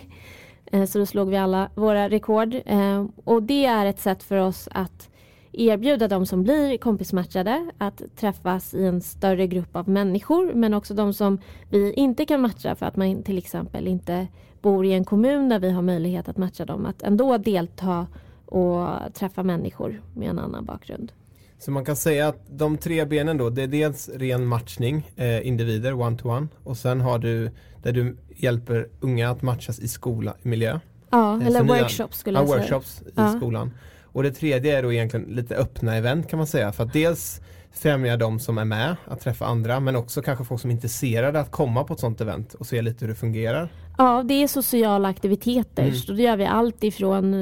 [0.66, 2.54] Eh, så då slog vi alla våra rekord.
[2.66, 5.08] Ehm, och det är ett sätt för oss att
[5.52, 10.94] erbjuda de som blir kompismatchade att träffas i en större grupp av människor men också
[10.94, 11.38] de som
[11.70, 14.26] vi inte kan matcha för att man till exempel inte
[14.62, 18.06] bor i en kommun där vi har möjlighet att matcha dem att ändå delta
[18.46, 21.12] och träffa människor med en annan bakgrund.
[21.58, 25.46] Så man kan säga att de tre benen då, det är dels ren matchning, eh,
[25.46, 26.48] individer, one-to-one.
[26.64, 27.50] Och sen har du
[27.82, 30.80] där du hjälper unga att matchas i skola, miljö.
[31.10, 32.60] Ja, eh, eller workshops skulle ja, jag säga.
[32.60, 33.32] workshops i ja.
[33.36, 33.70] skolan.
[34.12, 36.72] Och det tredje är då egentligen lite öppna event kan man säga.
[36.72, 37.40] För att dels
[37.72, 41.40] främja de som är med att träffa andra men också kanske folk som är intresserade
[41.40, 43.68] att komma på ett sånt event och se lite hur det fungerar.
[43.98, 45.82] Ja, det är sociala aktiviteter.
[45.82, 45.94] Mm.
[45.94, 47.34] Så då gör vi allt ifrån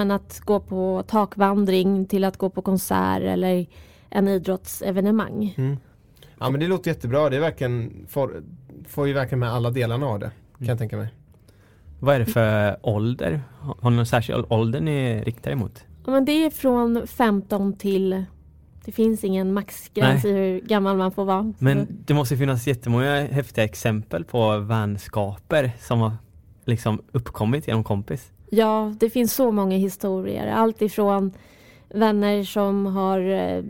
[0.00, 3.66] äh, att gå på takvandring till att gå på konsert eller
[4.10, 5.54] en idrottsevenemang.
[5.58, 5.76] Mm.
[6.38, 7.30] Ja men det låter jättebra.
[7.30, 8.42] Det är verkligen, får,
[8.88, 10.30] får ju verkligen med alla delarna av det.
[10.58, 11.08] Kan jag tänka mig.
[12.00, 13.42] Vad är det för ålder?
[13.58, 15.84] Har ni någon särskild ålder ni riktar emot?
[16.06, 18.24] Ja, men det är från 15 till
[18.84, 20.32] det finns ingen maxgräns Nej.
[20.32, 21.52] i hur gammal man får vara.
[21.58, 26.12] Men det måste finnas jättemånga häftiga exempel på vänskaper som har
[26.64, 28.32] liksom uppkommit genom kompis.
[28.50, 30.46] Ja, det finns så många historier.
[30.46, 31.32] Allt ifrån
[31.88, 33.64] vänner som har eh,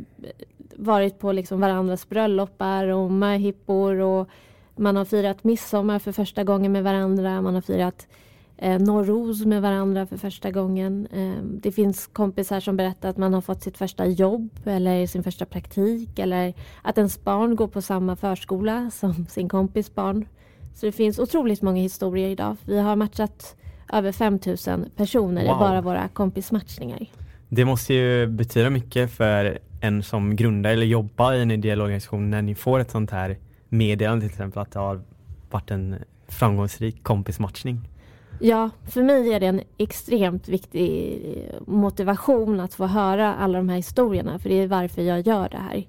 [0.77, 4.29] varit på liksom varandras bröllopar och möhippor och
[4.77, 7.43] man har firat midsommar för första gången med varandra.
[7.43, 8.07] Man har firat
[8.61, 11.07] eh, Norros med varandra för första gången.
[11.13, 15.23] Eh, det finns kompisar som berättar att man har fått sitt första jobb eller sin
[15.23, 20.27] första praktik eller att ens barn går på samma förskola som sin kompis barn.
[20.75, 22.57] Så det finns otroligt många historier idag.
[22.65, 23.57] Vi har matchat
[23.93, 25.57] över 5000 personer Wow.
[25.57, 27.07] i bara våra kompismatchningar.
[27.49, 32.31] Det måste ju betyda mycket för en som grundar eller jobbar i en ideell organisation
[32.31, 33.37] när ni får ett sånt här
[33.69, 35.01] meddelande till exempel att det har
[35.51, 35.97] varit en
[36.29, 37.89] framgångsrik kompismatchning.
[38.41, 41.21] Ja, för mig är det en extremt viktig
[41.67, 45.59] motivation att få höra alla de här historierna för det är varför jag gör det
[45.59, 45.87] här.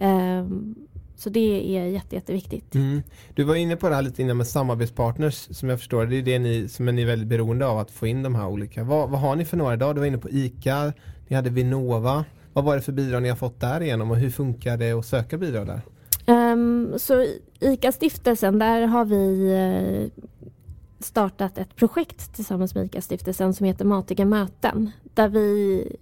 [0.00, 0.74] Ehm,
[1.16, 2.74] så det är jätte, jätteviktigt.
[2.74, 3.02] Mm.
[3.34, 6.22] Du var inne på det här lite innan med samarbetspartners som jag förstår det är
[6.22, 8.84] det ni som är ni väldigt beroende av att få in de här olika.
[8.84, 9.94] Vad, vad har ni för några idag?
[9.94, 10.92] Du var inne på ICA,
[11.28, 12.24] ni hade Vinnova.
[12.52, 15.38] Vad var det för bidrag ni har fått därigenom och hur funkar det att söka
[15.38, 15.80] bidrag där?
[16.26, 17.26] Ehm, så
[17.60, 20.22] ICA-stiftelsen, där har vi eh,
[21.04, 24.90] startat ett projekt tillsammans med ICA-stiftelsen som heter Matiga möten.
[25.14, 25.96] Där vi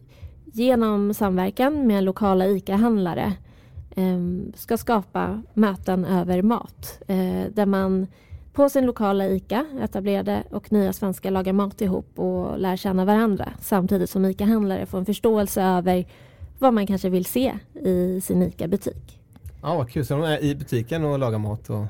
[0.53, 3.33] genom samverkan med lokala ICA-handlare
[3.97, 7.03] ehm, ska skapa möten över mat.
[7.07, 8.07] eh, där man
[8.53, 13.53] på sin lokala ICA, etablerade och nya svenskar lagar mat ihop och lär känna varandra
[13.61, 16.07] samtidigt som ICA-handlare får en förståelse över
[16.59, 19.21] vad man kanske vill se i sin ICA-butik.
[19.63, 21.85] Ja vad kul, så de är i butiken och lagar mat och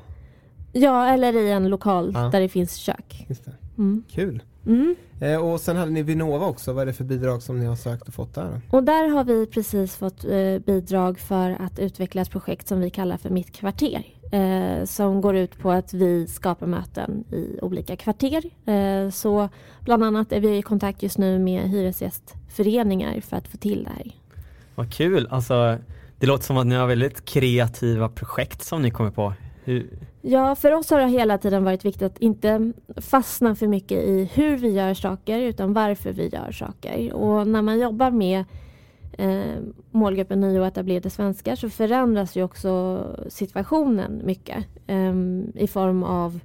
[0.71, 2.19] Ja, eller i en lokal Ja.
[2.19, 3.25] där det finns kök.
[3.29, 3.51] just det.
[3.77, 4.03] Mm.
[4.09, 4.43] Kul.
[4.65, 4.95] Mm.
[5.21, 7.75] Eh, och sen hade ni Vinnova också, vad är det för bidrag som ni har
[7.75, 8.61] sökt och fått där?
[8.69, 12.89] Och där har vi precis fått eh, bidrag för att utveckla ett projekt som vi
[12.89, 14.03] kallar för Mitt kvarter.
[14.31, 18.43] Eh, som går ut på att vi skapar möten i olika kvarter.
[18.65, 19.49] Eh, så
[19.81, 23.89] bland annat är vi i kontakt just nu med hyresgästföreningar för att få till det
[23.89, 24.11] här.
[24.75, 25.27] Vad kul!
[25.31, 25.77] Alltså,
[26.19, 29.33] det låter som att ni har väldigt kreativa projekt som ni kommer på.
[29.63, 29.87] Hur,
[30.21, 34.29] Ja, för oss har det hela tiden varit viktigt att inte fastna för mycket i
[34.33, 37.13] hur vi gör saker utan varför vi gör saker.
[37.13, 38.45] Och när man jobbar med
[39.17, 39.55] eh,
[39.91, 45.15] målgruppen nya och etablerade svenskar så förändras ju också situationen mycket eh,
[45.55, 46.39] i form av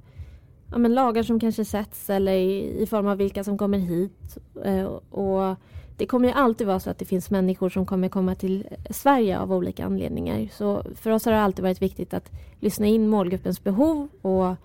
[0.71, 4.37] ja, men lagar som kanske sätts eller i, i form av vilka som kommer hit.
[4.63, 5.55] Eh, och
[5.97, 9.39] det kommer ju alltid vara så att det finns människor som kommer komma till Sverige
[9.39, 10.47] av olika anledningar.
[10.51, 14.55] Så för oss har det alltid varit viktigt att lyssna in målgruppens behov och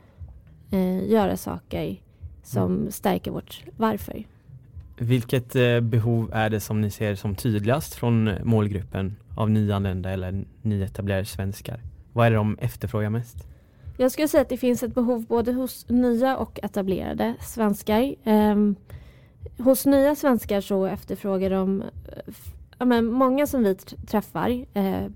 [0.71, 1.97] eh, göra saker
[2.43, 4.25] som stärker vårt varför.
[4.99, 10.45] vilket eh, behov är det som ni ser som tydligast från målgruppen av nyanlända eller
[10.63, 11.81] nyetablerade svenskar?
[12.13, 13.52] Vad är det de efterfrågar mest?
[13.97, 18.15] Jag skulle säga att det finns ett behov både hos nya och etablerade svenskar.
[18.25, 18.77] Ehm,
[19.59, 21.89] hos nya svenskar så efterfrågar de, eh,
[22.79, 25.07] ja, men många som vi träffar, eh,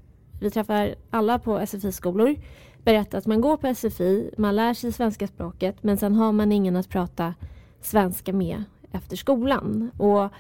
[0.41, 2.37] vi träffar alla på SFI-skolor,
[2.85, 6.53] berättar att man går på SFI, man lär sig svenska språket men sen har man
[6.53, 7.35] ingen att prata
[7.81, 9.91] svenska med efter skolan.
[9.97, 10.31] Och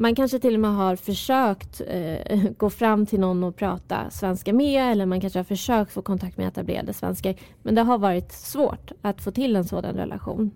[0.00, 4.52] man kanske till och med har försökt eh, gå fram till någon och prata svenska
[4.52, 8.32] med eller man kanske har försökt få kontakt med etablerade svenskar men det har varit
[8.32, 10.50] svårt att få till en sådan relation.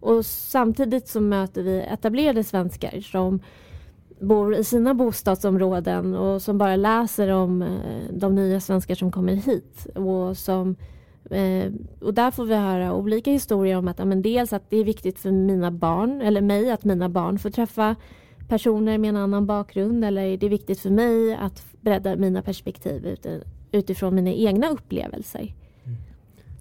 [0.00, 3.40] Och samtidigt så möter vi etablerade svenskar som
[4.20, 7.68] bor i sina bostadsområden och som bara läser om eh,
[8.10, 9.86] de nya svenskar som kommer hit.
[9.94, 10.76] Och, som,
[11.30, 14.76] eh, och där får vi höra olika historier om att ja, men dels att det
[14.76, 17.96] är viktigt för mina barn, eller mig, att mina barn får träffa
[18.48, 23.06] personer med en annan bakgrund eller det är viktigt för mig att bredda mina perspektiv
[23.06, 23.26] ut,
[23.72, 25.54] utifrån mina egna upplevelser.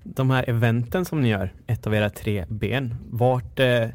[0.03, 3.89] De här eventen som ni gör, ett av era tre ben, vart eh,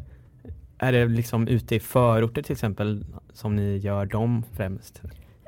[0.78, 5.02] är det liksom ute i förorter till exempel som ni gör dem främst?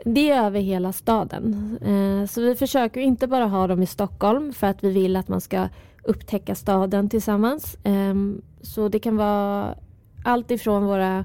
[0.04, 1.78] Det är över hela staden.
[1.82, 5.28] Eh, Så vi försöker inte bara ha dem i Stockholm för att vi vill att
[5.28, 5.68] man ska
[6.04, 7.76] upptäcka staden tillsammans.
[7.84, 9.74] Ehm, Så det kan vara
[10.24, 11.24] allt ifrån våra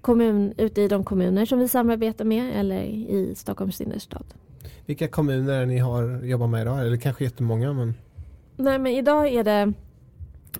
[0.00, 4.24] kommun, ute i de kommuner som vi samarbetar med eller i Stockholms innerstad.
[4.86, 6.80] Vilka kommuner ni har jobbat med idag?
[6.80, 7.94] Eller kanske jättemånga men
[8.56, 9.72] Nej, men idag är det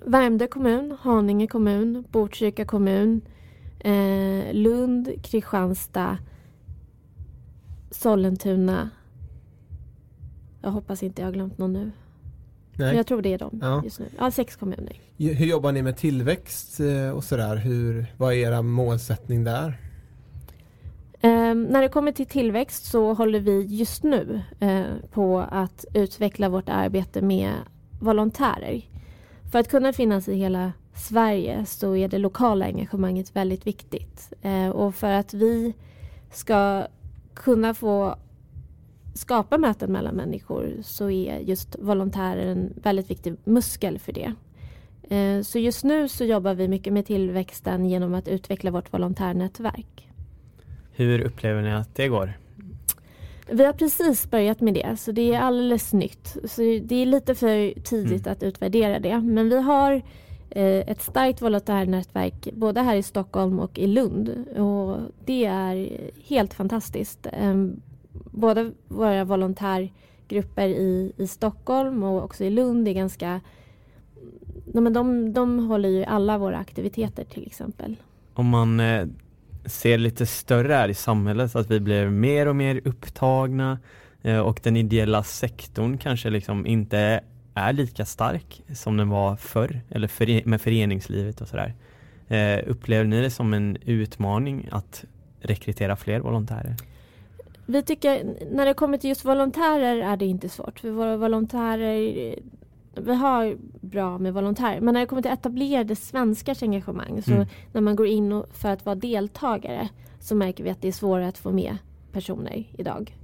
[0.05, 3.21] Värmdö kommun, Haninge kommun, Botkyrka kommun,
[3.81, 6.19] eh, Lund, Kristianstad,
[7.91, 8.91] Sollentuna.
[10.63, 11.91] Jag hoppas inte jag har glömt någon nu.
[12.81, 12.97] Men nej.
[12.97, 13.81] jag tror det är de Ja.
[13.85, 14.07] just nu.
[14.19, 14.93] Ja, sex kommuner.
[15.19, 17.57] Hur jobbar ni med tillväxt eh, och sådär?
[17.57, 19.79] Hur, vad är era målsättning där?
[21.21, 26.49] Eh, när det kommer till tillväxt så håller vi just nu eh, på att utveckla
[26.49, 27.53] vårt arbete med
[28.01, 28.83] volontärer.
[29.53, 34.33] För att kunna finnas i hela Sverige så är det lokala engagemanget väldigt viktigt.
[34.43, 35.75] Eh, och för att vi
[36.33, 36.87] ska
[37.35, 38.17] kunna få
[39.21, 44.35] skapa möten mellan människor så är just volontärer en väldigt viktig muskel för det.
[45.15, 50.09] Eh, så just nu så jobbar vi mycket med tillväxten genom att utveckla vårt volontärnätverk.
[50.93, 52.33] Hur upplever ni att det går?
[53.51, 56.37] Vi har precis börjat med det, så det är alldeles nytt.
[56.45, 58.33] Så det är lite för tidigt mm.
[58.33, 59.21] att utvärdera det.
[59.21, 59.93] Men vi har
[60.51, 64.29] eh, ett starkt volontärnätverk både här i Stockholm och i Lund.
[64.57, 65.89] Och det är
[66.27, 67.27] helt fantastiskt.
[68.31, 73.41] Båda våra volontärgrupper i, i Stockholm och också i Lund är ganska
[74.73, 77.97] de, de, de håller ju alla våra aktiviteter till exempel.
[78.35, 79.07] Om man eh,
[79.65, 83.79] ser lite större här i samhället, att vi blir mer och mer upptagna
[84.23, 87.21] eh, och den ideella sektorn kanske liksom inte
[87.55, 91.75] är lika stark som den var förr, eller för, med föreningslivet och sådär.
[92.29, 95.05] Eh, upplever ni det som en utmaning att
[95.41, 96.77] rekrytera fler volontärer?
[97.71, 100.81] Vi tycker, när det kommer till just volontärer är det inte svårt.
[100.81, 102.35] För våra volontärer
[102.95, 107.47] vi har bra med volontärer men när det kommer till etablerade svenskars engagemang så mm.
[107.73, 109.89] när man går in för att vara deltagare
[110.21, 111.77] så märker vi att det är svårare att få med
[112.13, 113.17] personer idag.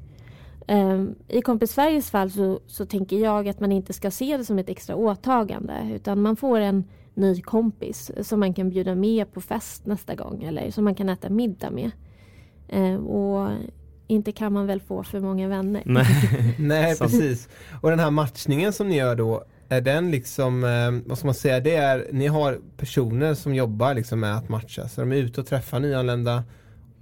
[0.68, 4.44] Um, I Kompis Sveriges fall så, så tänker jag att man inte ska se det
[4.44, 6.84] som ett extra åtagande utan man får en
[7.14, 11.08] ny kompis som man kan bjuda med på fest nästa gång eller som man kan
[11.08, 11.90] äta middag med.
[12.72, 13.50] Um, och
[14.06, 15.82] inte kan man väl få för många vänner.
[15.86, 16.06] Nej,
[16.58, 17.48] Nej precis.
[17.80, 21.34] Och den här matchningen som ni gör då, är den liksom, eh, vad ska man
[21.34, 25.16] säga, det är, ni har personer som jobbar liksom med att matcha, så de är
[25.16, 26.44] ute och träffar nyanlända.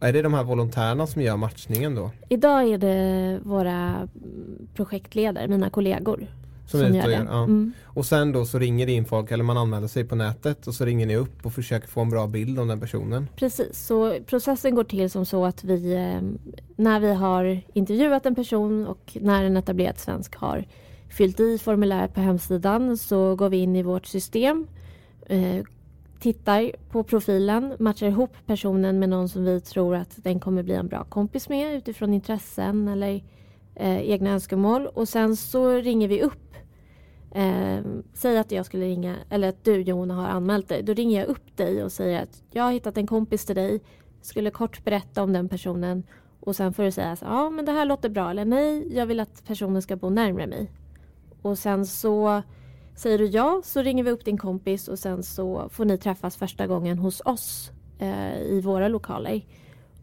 [0.00, 2.10] Är det de här volontärerna som gör matchningen då?
[2.28, 4.08] Idag är det våra
[4.74, 6.26] projektledare, mina kollegor.
[6.66, 7.26] Som, som gör det.
[7.30, 7.42] Ja.
[7.42, 7.72] Mm.
[7.84, 10.74] Och sen då så ringer det in folk eller man anmäler sig på nätet och
[10.74, 13.28] så ringer ni upp och försöker få en bra bild om den personen.
[13.36, 16.20] Precis, så processen går till som så att vi eh,
[16.76, 20.64] när vi har intervjuat en person och när en etablerad svensk har
[21.08, 24.66] fyllt i formuläret på hemsidan så går vi in i vårt system,
[25.26, 25.64] eh,
[26.20, 30.74] tittar på profilen, matchar ihop personen med någon som vi tror att den kommer bli
[30.74, 33.22] en bra kompis med utifrån intressen eller
[33.74, 36.53] eh, egna önskemål och sen så ringer vi upp
[37.34, 37.80] eh,
[38.14, 40.82] Säg att jag skulle ringa, eller att du Jona har anmält dig.
[40.82, 43.80] Då ringer jag upp dig och säger att jag har hittat en kompis till dig.
[44.20, 46.02] Skulle kort berätta om den personen
[46.40, 49.06] och sen får du säga så ja men det här låter bra eller nej, jag
[49.06, 50.70] vill att personen ska bo närmare mig.
[51.42, 52.42] Och sen så
[52.96, 56.36] säger du ja så ringer vi upp din kompis och sen så får ni träffas
[56.36, 59.42] första gången hos oss eh, i våra lokaler.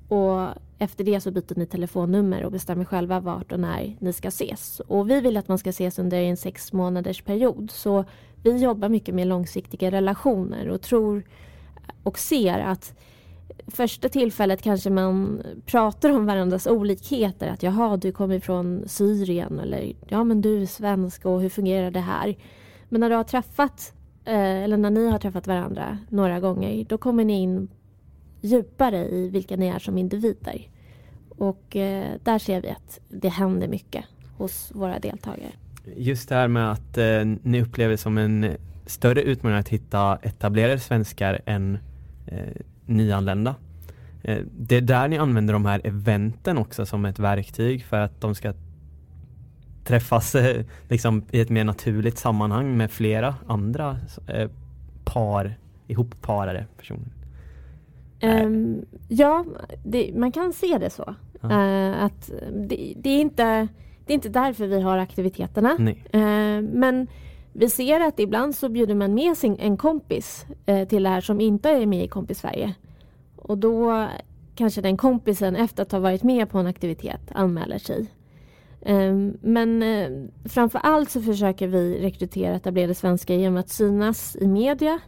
[0.08, 0.48] Och
[0.82, 4.80] efter det så byter ni telefonnummer och bestämmer själva vart och när ni ska ses.
[4.80, 7.72] Och vi vill att man ska ses under en sex månaders period.
[7.72, 8.06] Så
[8.44, 11.24] vi jobbar mycket med långsiktiga relationer och tror
[12.04, 12.94] och ser att
[13.68, 17.48] första tillfället kanske man pratar om varandras olikheter.
[17.48, 21.92] Att jaha, du kommer från Syrien eller ja, men du är svensk och hur fungerar
[21.92, 22.36] det här?
[22.90, 23.94] Men när du har träffat
[24.26, 27.70] eh, eller när ni har träffat varandra några gånger, då kommer ni in
[28.42, 30.70] djupare i vilka ni är som individer.
[31.30, 34.06] Och eh, där ser vi att det händer mycket
[34.38, 35.52] hos våra deltagare.
[35.98, 40.80] Just det här med att eh, ni upplever som en större utmaning att hitta etablerade
[40.80, 41.78] svenskar än
[42.28, 43.56] eh, nyanlända.
[44.24, 48.22] Eh, det är där ni använder de här eventen också som ett verktyg för att
[48.22, 48.54] de ska
[49.84, 54.50] träffas eh, liksom, i ett mer naturligt sammanhang med flera andra eh,
[55.04, 57.21] par, ihopparade personer.
[58.24, 59.46] Um, ja,
[59.84, 61.16] det, man kan se det så.
[61.44, 63.68] Uh, att det, det, är inte,
[64.06, 65.72] det är inte därför vi har aktiviteterna.
[66.16, 67.08] Uh, men
[67.54, 71.22] vi ser att ibland så bjuder man med sin, en kompis uh, till det här
[71.22, 72.74] som inte är med i Kompis Sverige.
[73.36, 74.08] Och då
[74.56, 78.08] kanske den kompisen efter att ha varit med på en aktivitet anmäler sig.
[78.86, 84.48] Um, men uh, framför allt så försöker vi rekrytera etablerade svenskar genom att synas i
[84.48, 85.00] media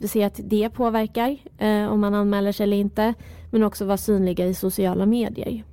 [0.00, 3.14] vi ser att det påverkar eh, om man anmäler sig eller inte.
[3.50, 5.64] Men också vara synliga i sociala medier.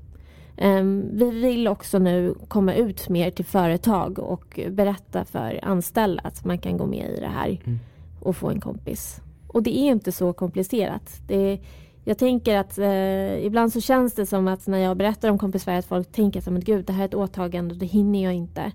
[0.57, 6.45] Eh, vi vill också nu komma ut mer till företag och berätta för anställda att
[6.45, 7.79] man kan gå med i det här mm.
[8.21, 9.21] och få en kompis.
[9.47, 11.21] Och det är inte så komplicerat.
[11.27, 11.59] Det,
[12.03, 15.63] jag tänker att eh, ibland så känns det som att när jag berättar om Kompis
[15.63, 18.33] Sverige att folk tänker att gud det här är ett åtagande och det hinner jag
[18.33, 18.71] inte.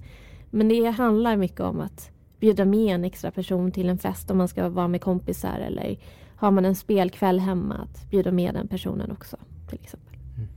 [0.51, 2.11] Men det handlar mycket om att
[2.43, 5.99] bjuda med en extra person till en fest om man ska vara med kompisar eller
[6.37, 9.37] har man en spelkväll hemma att bjuda med den personen också
[9.69, 10.17] till exempel.
[10.37, 10.49] Mm.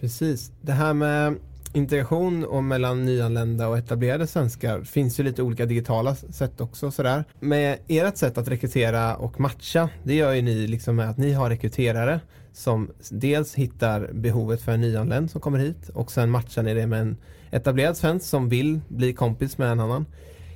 [0.00, 1.36] Precis, det här med
[1.72, 7.24] integration och mellan nyanlända och etablerade svenskar finns ju lite olika digitala sätt också sådär.
[7.40, 11.32] Med ert sätt att rekrytera och matcha, det gör ju ni liksom med att ni
[11.32, 12.20] har rekryterare
[12.52, 16.86] som dels hittar behovet för en nyanländ som kommer hit och sen matchar ni det
[16.86, 17.16] med en
[17.50, 20.06] etablerad svensk som vill bli kompis med en annan.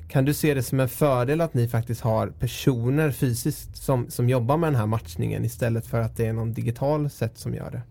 [0.08, 4.28] Kan du se det som en fördel att ni faktiskt har personer fysiskt som, som
[4.28, 7.70] jobbar med den här matchningen istället för att det är någon digital sätt som gör
[7.70, 7.82] det?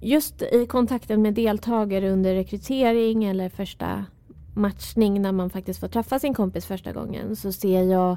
[0.00, 4.04] Just i kontakten med deltagare under rekrytering eller första
[4.54, 8.16] matchning när man faktiskt får träffa sin kompis första gången så ser jag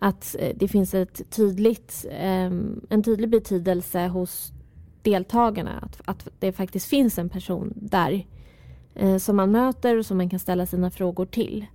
[0.00, 4.52] att eh, det finns ett tydligt, ehm, en tydlig betydelse hos
[5.02, 8.26] deltagarna att, att det faktiskt finns en person där
[8.94, 11.66] eh, som man möter och som man kan ställa sina frågor till.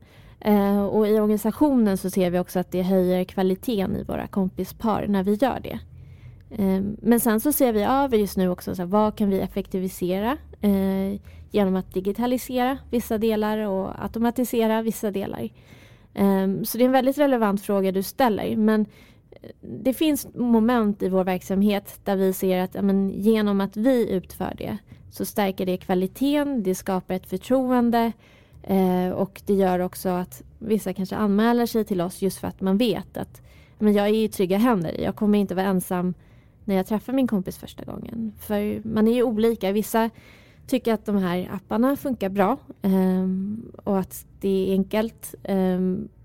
[0.45, 5.05] Eh, och i organisationen så ser vi också att det höjer kvaliteten i våra kompispar
[5.07, 5.79] när vi gör det.
[6.49, 9.39] Eh, men sen så ser vi över just nu också så här, vad kan vi
[9.39, 11.21] effektivisera eh,
[11.51, 15.49] genom att digitalisera vissa delar och automatisera vissa delar.
[16.13, 18.55] Eh, så det är en väldigt relevant fråga du ställer.
[18.55, 18.85] Men
[19.31, 24.09] eh, det finns moment i vår verksamhet där vi ser att men, genom att vi
[24.09, 24.77] utför det
[25.11, 28.11] så stärker det kvaliteten, det skapar ett förtroende
[28.67, 32.61] eh, och det gör också att vissa kanske anmäler sig till oss just för att
[32.61, 33.41] man vet att
[33.79, 35.01] men jag är i trygga händer.
[35.01, 36.13] Jag kommer inte vara ensam
[36.65, 38.33] när jag träffar min kompis första gången.
[38.39, 39.71] För man är ju olika.
[39.71, 40.09] Vissa
[40.67, 43.27] tycker att de här apparna funkar bra eh,
[43.83, 45.79] och att det är enkelt eh,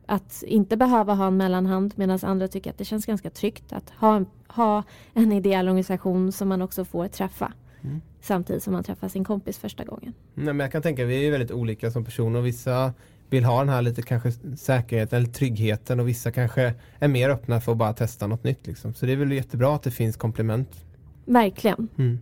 [0.06, 3.90] att inte behöva ha en mellanhand medan andra tycker att det känns ganska tryggt att
[3.90, 4.82] ha en, ha
[5.14, 7.52] en ideell organisation som man också får träffa
[7.84, 8.00] mm.
[8.20, 10.14] samtidigt som man träffar sin kompis första gången.
[10.34, 12.92] Nej, men jag kan tänka vi är väldigt olika som personer och vissa
[13.30, 17.60] vill ha den här lite kanske säkerheten eller tryggheten och vissa kanske är mer öppna
[17.60, 18.66] för att bara testa något nytt.
[18.66, 18.94] Liksom.
[18.94, 20.84] Så det är väl jättebra att det finns komplement.
[21.24, 21.88] Verkligen.
[21.98, 22.18] Mm.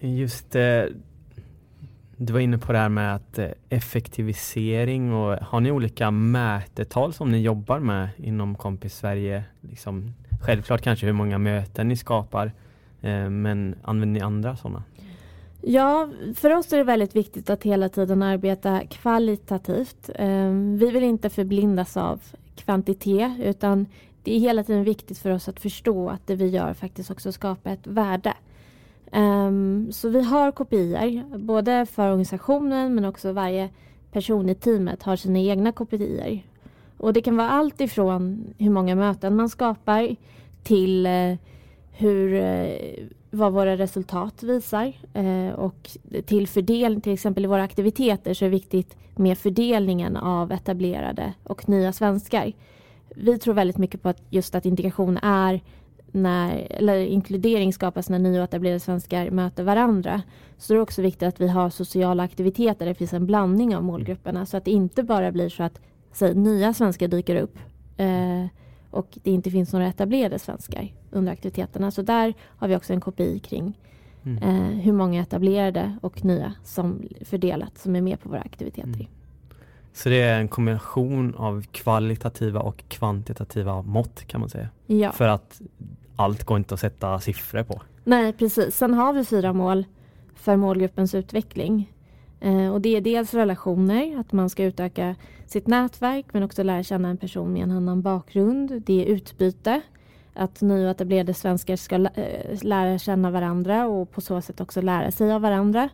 [0.00, 0.84] Just eh,
[2.16, 7.12] du var inne på det här med att eh, effektivisering och har ni olika mätetal
[7.12, 9.44] som ni jobbar med inom Kompis Sverige?
[9.60, 12.52] Liksom, självklart kanske hur många möten ni skapar,
[13.04, 14.82] Eh, men använder ni andra sådana?
[15.60, 20.10] Ja, för oss är det väldigt viktigt att hela tiden arbeta kvalitativt.
[20.14, 22.20] Eh, vi vill inte förblindas av
[22.56, 23.86] kvantitet utan
[24.22, 27.32] det är hela tiden viktigt för oss att förstå att det vi gör faktiskt också
[27.32, 28.34] skapar ett värde.
[29.12, 33.68] Ehm, så vi har kopior, både för organisationen men också varje
[34.12, 36.40] person i teamet har sina egna kopior.
[36.98, 40.16] Och det kan vara allt ifrån hur många möten man skapar
[40.62, 41.34] till eh,
[41.96, 42.76] hur, eh,
[43.30, 45.90] vad våra resultat visar eh, och
[46.26, 51.32] till fördelning, till exempel i våra aktiviteter så är det viktigt med fördelningen av etablerade
[51.44, 52.52] och nya svenskar.
[53.16, 55.60] Vi tror väldigt mycket på att just att integration är
[56.12, 60.22] när, eller inkludering skapas när nya och etablerade svenskar möter varandra.
[60.58, 63.76] Så det är också viktigt att vi har sociala aktiviteter där det finns en blandning
[63.76, 65.80] av målgrupperna så att det inte bara blir så att
[66.12, 67.58] säg, nya svenskar dyker upp
[67.96, 68.46] eh,
[68.94, 71.90] och det inte finns några etablerade svenskar under aktiviteterna.
[71.90, 73.78] Så där har vi också en kopi kring
[74.24, 74.42] mm.
[74.42, 78.88] eh, hur många etablerade och nya som fördelat som är med på våra aktiviteter.
[78.88, 79.06] Mm.
[79.92, 84.68] Så det är en kombination av kvalitativa och kvantitativa mått kan man säga?
[84.86, 85.12] Ja.
[85.12, 85.60] För att
[86.16, 87.82] allt går inte att sätta siffror på.
[88.04, 88.76] Nej, precis.
[88.76, 89.84] Sen har vi fyra mål
[90.34, 91.92] för målgruppens utveckling.
[92.44, 95.14] Eh, och det är dels relationer, att man ska utöka
[95.46, 98.82] sitt nätverk men också lära känna en person med en annan bakgrund.
[98.86, 99.80] Det är utbyte,
[100.34, 105.32] att nyetablerade svenskar ska eh, lära känna varandra och på så sätt också lära sig
[105.32, 105.88] av varandra.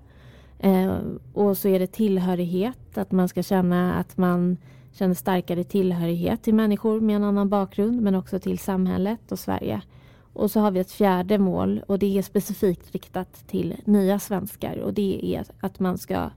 [0.58, 0.96] Eh,
[1.32, 4.56] och så är det tillhörighet, att man ska känna att man
[4.92, 9.82] känner starkare tillhörighet till människor med en annan bakgrund men också till samhället och Sverige.
[10.32, 14.76] Och så har vi ett fjärde mål och det är specifikt riktat till nya svenskar
[14.76, 16.30] och det är att man ska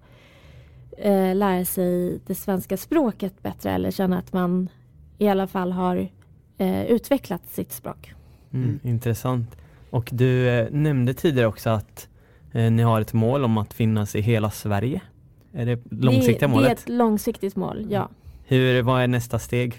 [0.98, 4.70] eh, lära sig det svenska språket bättre eller känna att man
[5.18, 6.10] i alla fall har
[6.58, 8.14] eh, utvecklat sitt språk.
[8.52, 8.80] Mm, mm.
[8.84, 9.58] Intressant.
[9.90, 12.08] Och du eh, nämnde tidigare också att
[12.52, 15.02] eh, ni har ett mål om att finnas i hela Sverige.
[15.54, 16.68] Är det långsiktiga det, målet?
[16.68, 18.10] Det är ett långsiktigt mål, ja.
[18.46, 19.76] Hur, vad är nästa steg?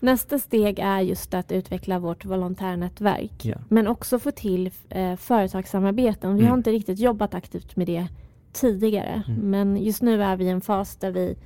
[0.00, 3.44] Nästa steg är just att utveckla vårt volontärnätverk.
[3.44, 3.56] Ja.
[3.68, 6.34] Men också få till eh, företagssamarbeten.
[6.34, 6.50] Vi mm.
[6.50, 8.06] har inte riktigt jobbat aktivt med det
[8.52, 9.22] tidigare.
[9.28, 9.50] Mm.
[9.50, 11.36] Men just nu är vi i en fas där vi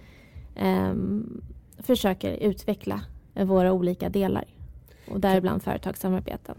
[0.54, 0.92] eh,
[1.78, 3.00] försöker utveckla
[3.34, 4.44] våra olika delar.
[5.10, 6.56] Och däribland företagssamarbeten.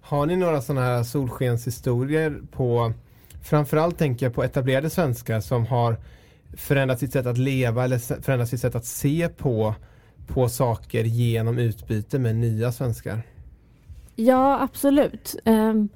[0.00, 2.92] Har ni några sådana här solskenshistorier på
[3.42, 5.96] framförallt tänker jag på etablerade svenskar som har
[6.56, 9.74] förändrat sitt sätt att leva eller förändrat sitt sätt att se på
[10.26, 13.22] på saker genom utbyte med nya svenskar?
[14.16, 15.36] Ja, absolut.
[15.44, 15.88] Um,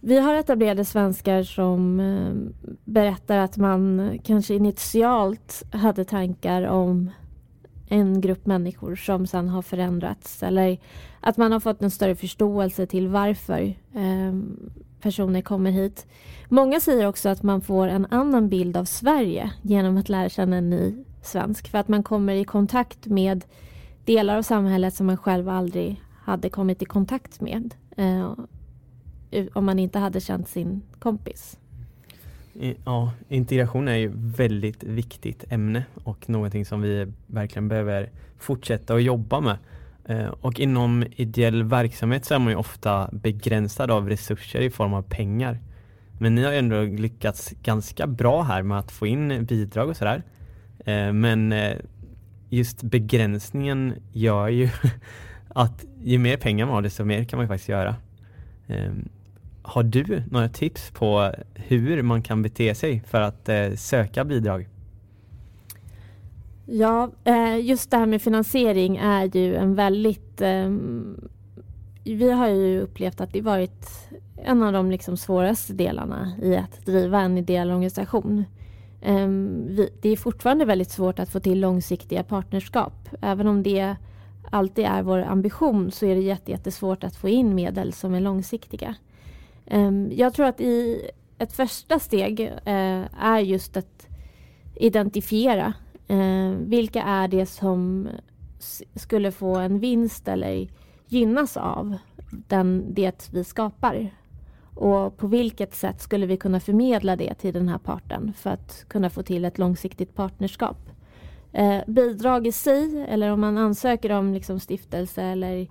[0.00, 7.10] vi har etablerade svenskar som um, berättar att man kanske initialt hade tankar om
[7.88, 10.78] en grupp människor som sen har förändrats eller
[11.20, 16.06] att man har fått en större förståelse till varför um, personer kommer hit.
[16.48, 20.56] Många säger också att man får en annan bild av Sverige genom att lära känna
[20.56, 20.94] en ny
[21.26, 21.68] svensk.
[21.68, 23.44] För att man kommer i kontakt med
[24.04, 27.74] delar av samhället som man själv aldrig hade kommit i kontakt med.
[27.96, 28.32] Eh,
[29.52, 31.58] om man inte hade känt sin kompis.
[32.84, 39.02] Ja, integration är ju väldigt viktigt ämne och någonting som vi verkligen behöver fortsätta att
[39.02, 39.58] jobba med.
[40.04, 44.94] Eh, och inom ideell verksamhet så är man ju ofta begränsad av resurser i form
[44.94, 45.58] av pengar.
[46.18, 50.22] Men ni har ändå lyckats ganska bra här med att få in bidrag och sådär.
[50.84, 51.76] Eh, men eh,
[52.48, 54.68] just begränsningen gör ju
[55.48, 57.96] att ju mer pengar man har desto mer kan man faktiskt göra.
[58.66, 59.08] Ehm,
[59.62, 64.68] har du några tips på hur man kan bete sig för att eh, söka bidrag?
[66.66, 67.10] Ja,
[67.60, 71.16] just det här med finansiering är ju en väldigt ehm,
[72.04, 76.86] vi har ju upplevt att det varit en av de liksom svåraste delarna i att
[76.86, 78.44] driva en ideell organisation.
[79.04, 83.08] Ehm, vi, det är fortfarande väldigt svårt att få till långsiktiga partnerskap.
[83.22, 83.96] Även om det
[84.50, 88.94] alltid är vår ambition så är det jättesvårt att få in medel som är långsiktiga.
[89.66, 91.00] Ehm, jag tror att i
[91.38, 94.08] ett första steg eh, är just att
[94.74, 95.72] identifiera
[96.08, 98.08] eh, vilka är det som
[98.94, 100.68] skulle få en vinst eller
[101.06, 101.96] gynnas av
[102.30, 104.10] den, det vi skapar.
[104.74, 108.84] Och på vilket sätt skulle vi kunna förmedla det till den här parten för att
[108.88, 110.78] kunna få till ett långsiktigt partnerskap.
[111.52, 115.66] Eh, bidrag i sig, eller om man ansöker om liksom stiftelse eller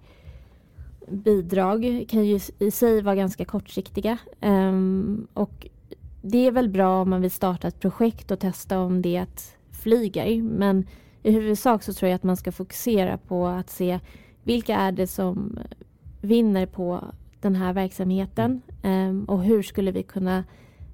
[1.08, 4.18] bidrag kan ju i sig vara ganska kortsiktiga.
[4.41, 4.74] Eh,
[5.34, 5.68] och
[6.22, 10.41] det är väl bra om man vill starta ett projekt och testa om det flyger.
[10.41, 10.86] Men
[11.24, 13.99] i huvudsak så tror jag att man ska fokusera på att se
[14.43, 15.60] vilka är det som
[16.22, 17.04] vinner på
[17.41, 20.43] den här verksamheten Ehm, och hur skulle vi kunna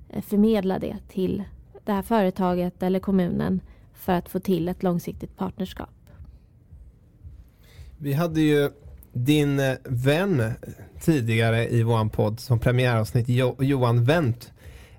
[0.10, 1.44] eh, förmedla det till
[1.86, 3.62] det här företaget eller kommunen
[3.94, 5.90] för att få till ett långsiktigt partnerskap.
[7.98, 8.70] Vi hade ju
[9.14, 10.52] din eh, vän eh,
[11.02, 13.30] tidigare i vår podd som premiäravsnitt,
[13.60, 14.52] Johan Wendt.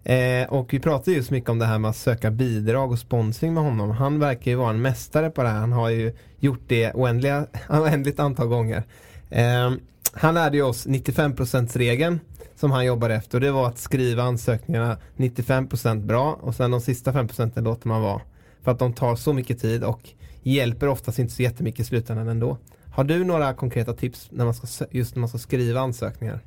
[0.04, 3.54] Eh, och vi pratade just mycket om det här med att söka bidrag och sponsring
[3.54, 3.90] med honom.
[3.90, 5.58] Han verkar ju vara en mästare på det här.
[5.58, 8.82] Han har ju gjort det oändliga, oändligt antal gånger.
[9.30, 9.70] Eh,
[10.12, 12.20] han lärde ju oss 95% regeln
[12.54, 16.80] som han jobbade efter och det var att skriva ansökningarna 95% bra och sen de
[16.80, 18.20] sista 5% låter man vara.
[18.62, 20.08] För att de tar så mycket tid och
[20.42, 22.58] hjälper oftast inte så jättemycket i slutändan ändå.
[22.92, 26.40] Har du några konkreta tips när man ska, just när man ska skriva ansökningar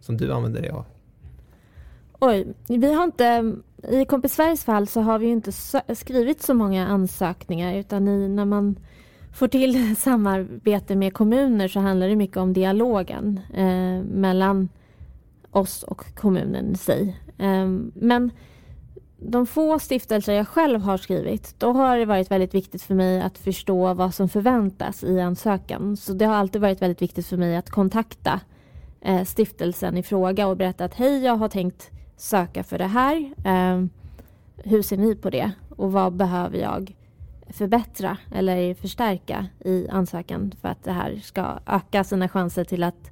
[0.00, 0.84] som du använder dig av?
[2.20, 3.54] Oj, vi har inte,
[3.88, 5.52] i Kompis Sveriges fall så har vi inte
[5.94, 8.76] skrivit så många ansökningar utan i, när man
[9.32, 14.68] får till samarbete med kommuner så handlar det mycket om dialogen eh, mellan
[15.50, 17.16] oss och kommunen i sig.
[17.38, 18.30] Eh, men
[19.22, 23.20] de få stiftelser jag själv har skrivit, då har det varit väldigt viktigt för mig
[23.20, 25.96] att förstå vad som förväntas i ansökan.
[25.96, 28.40] Så det har alltid varit väldigt viktigt för mig att kontakta
[29.00, 33.16] eh, stiftelsen i fråga och berätta att hej, jag har tänkt söka för det här.
[33.44, 33.84] Eh,
[34.64, 35.52] hur ser ni på det?
[35.76, 36.94] Och vad behöver jag
[37.52, 43.10] förbättra eller förstärka i ansökan för att det här ska öka sina chanser till att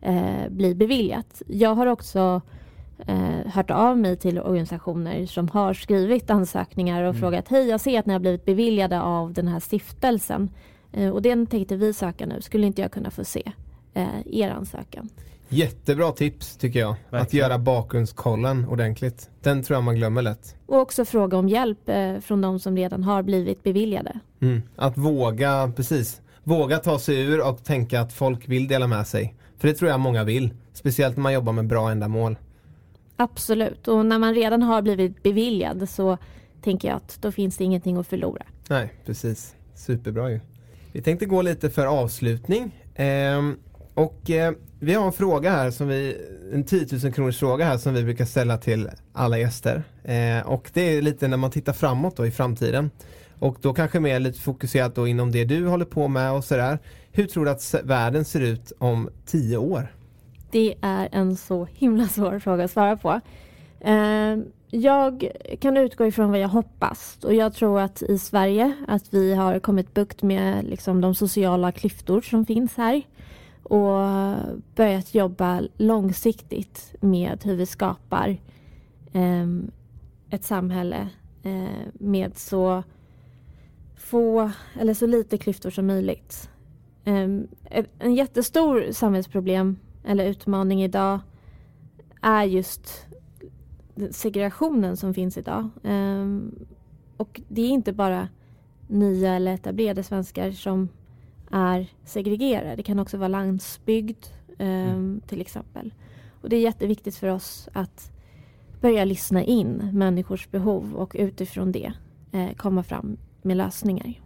[0.00, 1.42] eh, bli beviljat.
[1.46, 2.40] Jag har också
[3.06, 7.20] eh, hört av mig till organisationer som har skrivit ansökningar och mm.
[7.20, 10.50] frågat hej jag ser att ni har blivit beviljade av den här stiftelsen
[10.92, 13.52] eh, och den tänkte vi söka nu, skulle inte jag kunna få se
[13.94, 15.08] eh, er ansökan?
[15.52, 16.88] Jättebra tips tycker jag.
[16.88, 17.22] Verkligen.
[17.22, 19.30] Att göra bakgrundskollen ordentligt.
[19.40, 20.56] Den tror jag man glömmer lätt.
[20.66, 24.20] Och också fråga om hjälp eh, från de som redan har blivit beviljade.
[24.40, 24.62] Mm.
[24.76, 26.20] Att våga, precis.
[26.44, 29.34] Våga ta sig ur och tänka att folk vill dela med sig.
[29.58, 30.54] För det tror jag många vill.
[30.72, 32.36] Speciellt när man jobbar med bra ändamål.
[33.16, 33.88] Absolut.
[33.88, 36.18] Och när man redan har blivit beviljad så
[36.62, 38.42] tänker jag att då finns det ingenting att förlora.
[38.68, 39.54] Nej, precis.
[39.74, 40.40] Superbra ju.
[40.92, 42.76] Vi tänkte gå lite för avslutning.
[42.94, 43.56] Ehm,
[43.94, 46.16] och eh, vi har en fråga här som vi,
[46.52, 49.82] en 10 000 kronors fråga här som vi brukar ställa till alla gäster.
[50.04, 52.90] Eh, och det är lite när man tittar framåt då i framtiden.
[53.38, 56.78] Och då kanske mer lite fokuserat då inom det du håller på med och sådär.
[57.12, 59.94] Hur tror du att världen ser ut om tio år?
[60.50, 63.20] Det är en så himla svår fråga att svara på.
[63.80, 64.36] Eh,
[64.70, 65.30] jag
[65.60, 69.58] kan utgå ifrån vad jag hoppas och jag tror att i Sverige att vi har
[69.58, 73.02] kommit bukt med liksom, de sociala klyftor som finns här
[73.62, 73.98] och
[74.74, 78.36] börjat jobba långsiktigt med hur vi skapar
[79.12, 79.46] eh,
[80.30, 81.08] ett samhälle
[81.42, 82.82] eh, med så
[83.96, 84.50] få
[84.80, 86.50] eller så lite klyftor som möjligt.
[87.04, 87.28] Eh,
[87.98, 91.20] en jättestor samhällsproblem eller utmaning idag
[92.22, 93.06] är just
[94.10, 95.68] segregationen som finns idag.
[95.82, 96.54] Ehm,
[97.16, 98.28] och det är inte bara
[98.88, 100.88] nya eller etablerade svenskar som
[101.52, 102.76] är segregerade.
[102.76, 104.26] Det kan också vara landsbygd
[104.58, 105.20] eh, mm.
[105.26, 105.94] till exempel.
[106.40, 108.12] Och det är jätteviktigt för oss att
[108.80, 111.92] börja lyssna in människors behov och utifrån det
[112.32, 114.20] eh, komma fram med lösningar.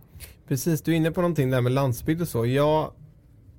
[0.49, 2.47] Precis, du är inne på någonting där med landsbygd och så.
[2.47, 2.91] Jag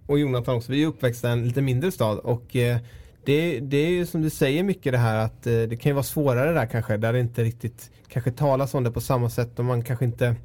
[0.05, 2.77] och Jonathan också, vi är uppväxta i en lite mindre stad och eh,
[3.25, 5.93] det, det är ju som du säger mycket det här att eh, det kan ju
[5.93, 9.59] vara svårare där kanske, där det inte riktigt kanske talas om det på samma sätt
[9.59, 10.35] och man kanske inte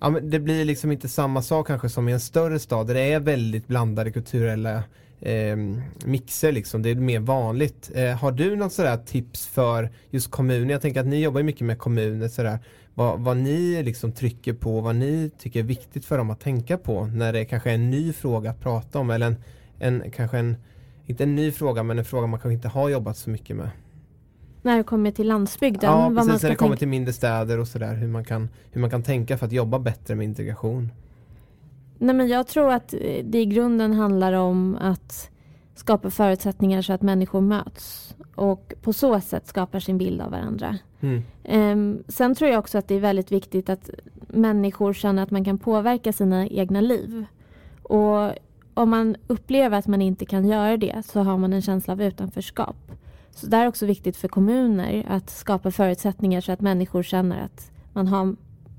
[0.00, 2.94] Ja men det blir liksom inte samma sak kanske som i en större stad där
[2.94, 4.82] det är väldigt blandade kulturella
[5.20, 5.56] eh,
[6.04, 7.90] mixer liksom, det är mer vanligt.
[7.94, 10.72] Eh, har du något sådär tips för just kommuner?
[10.72, 12.58] Jag tänker att ni jobbar mycket med kommuner sådär.
[12.94, 16.78] Vad, vad ni liksom trycker på, vad ni tycker är viktigt för dem att tänka
[16.78, 19.36] på när det kanske är en ny fråga att prata om eller en,
[19.78, 20.56] en kanske en,
[21.06, 23.70] inte en ny fråga men en fråga man kanske inte har jobbat så mycket med.
[24.66, 25.90] När det kommer till landsbygden?
[25.90, 28.90] Ja precis, när det kommer till mindre städer och sådär hur man, kan, hur man
[28.90, 30.92] kan tänka för att jobba bättre med integration.
[31.98, 32.94] Nej men jag tror att
[33.24, 35.30] det i grunden handlar om att
[35.74, 40.78] skapa förutsättningar så att människor möts och på så sätt skapar sin bild av varandra.
[41.00, 41.22] Mm.
[41.44, 43.90] Um, sen tror jag också att det är väldigt viktigt att
[44.28, 47.24] människor känner att man kan påverka sina egna liv.
[47.82, 48.32] Och
[48.74, 52.02] om man upplever att man inte kan göra det så har man en känsla av
[52.02, 52.76] utanförskap.
[53.36, 57.70] Så det är också viktigt för kommuner att skapa förutsättningar så att människor känner att
[57.92, 58.36] man har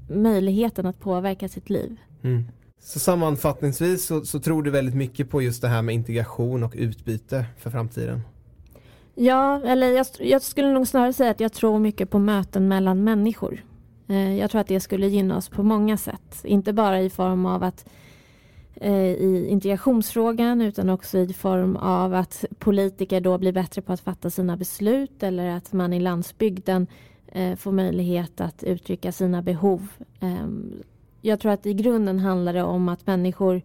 [0.09, 1.97] möjligheten att påverka sitt liv.
[2.23, 2.43] Mm.
[2.79, 6.73] Så sammanfattningsvis så, så, tror du väldigt mycket på just det här med integration och
[6.75, 8.21] utbyte för framtiden?
[9.15, 13.03] Ja, eller jag, jag skulle nog snarare säga att jag tror mycket på möten mellan
[13.03, 13.63] människor.
[14.07, 16.41] Eh, jag tror att det skulle gynna oss på många sätt.
[16.43, 17.85] Inte bara i form av att
[18.81, 23.99] Eh, i integrationsfrågan utan också i form av att politiker då blir bättre på att
[23.99, 26.87] fatta sina beslut eller att man i landsbygden
[27.27, 29.87] eh, får möjlighet att uttrycka sina behov.
[30.19, 30.83] Ehm,
[31.21, 33.61] jag tror att i grunden handlar det om att människor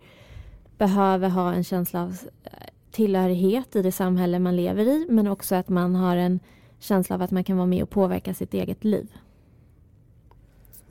[0.78, 2.50] behöver ha en känsla av eh,
[2.90, 6.40] tillhörighet i det samhälle man lever i men också att man har en
[6.78, 9.12] känsla av att man kan vara med och påverka sitt eget liv.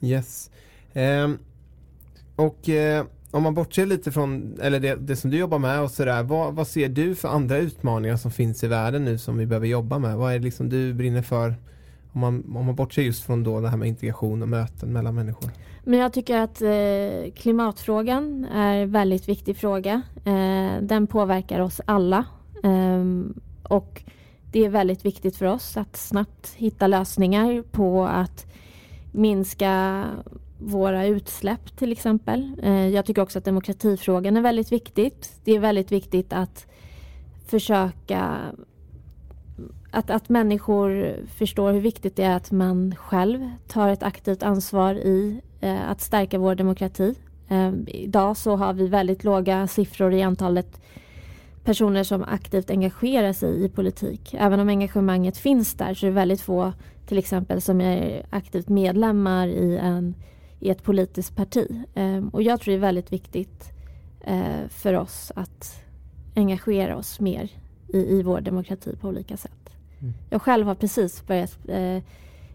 [0.01, 0.51] Yes.
[0.93, 1.30] Eh,
[2.36, 5.91] och eh, om man bortser lite från eller det, det som du jobbar med och
[5.91, 6.23] sådär.
[6.23, 9.67] Vad, vad, ser du för andra utmaningar som finns i världen nu som vi behöver
[9.67, 10.17] jobba med?
[10.17, 11.55] Vad är det liksom du brinner för?
[12.13, 15.15] Om man, om man bortser just från då det här med integration och möten mellan
[15.15, 15.49] människor.
[15.84, 20.01] Men jag tycker att eh, klimatfrågan är en väldigt viktig fråga.
[20.25, 22.25] Eh, den påverkar oss alla.
[22.63, 23.05] Eh,
[23.63, 24.03] och
[24.51, 28.45] det är väldigt viktigt för oss att snabbt hitta lösningar på att
[29.11, 30.05] minska
[30.62, 32.51] våra utsläpp till exempel.
[32.64, 35.32] Eh, jag tycker också att demokratifrågan är väldigt viktigt.
[35.43, 36.66] Det är väldigt viktigt att
[37.45, 38.38] försöka
[39.91, 44.95] att, att människor förstår hur viktigt det är att man själv tar ett aktivt ansvar
[44.95, 47.16] i eh, att stärka vår demokrati.
[47.49, 50.82] Eh, idag så har vi väldigt låga siffror i antalet
[51.64, 54.36] personer som aktivt engagerar sig i politik.
[54.39, 56.74] Även om engagemanget finns där så är det väldigt få
[57.05, 60.16] till exempel som är aktivt medlemmar i, en,
[60.62, 61.84] i ett politiskt parti.
[61.93, 63.72] Eh, och jag tror det är väldigt viktigt
[64.22, 65.84] eh, för oss att
[66.36, 67.49] engagera oss mer
[67.88, 69.76] i, i vår demokrati på olika sätt.
[69.99, 70.14] Mm.
[70.30, 72.03] Jag själv har precis börjat eh,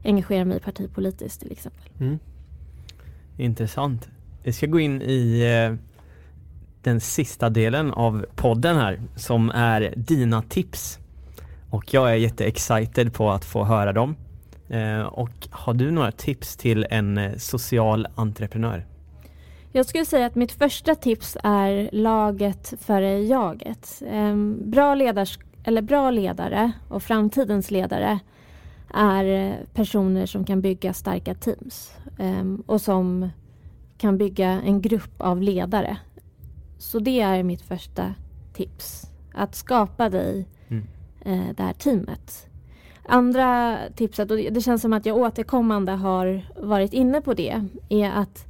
[0.04, 1.90] engagera mig partipolitiskt till exempel.
[2.00, 2.18] Mm.
[3.36, 4.08] Intressant.
[4.42, 5.76] Vi ska gå in i eh,
[6.82, 10.98] den sista delen av podden här som är dina tips.
[11.70, 14.16] Och jag är jätteexcited på att få höra dem.
[14.68, 18.86] Eh, och har du några tips till en eh, social entreprenör?
[19.72, 24.02] Jag skulle säga att mitt första tips är laget före jaget.
[24.10, 28.18] Ehm, bra ledars eller bra ledare och framtidens ledare
[28.94, 33.30] är personer som kan bygga starka teams um, och som
[33.98, 35.96] kan bygga en grupp av ledare.
[36.78, 38.14] Så det är mitt första
[38.52, 39.10] tips.
[39.34, 40.84] Att skapa dig mm.
[41.56, 42.48] det här teamet.
[43.08, 48.10] Andra tipset, och det känns som att jag återkommande har varit inne på det, är
[48.10, 48.46] att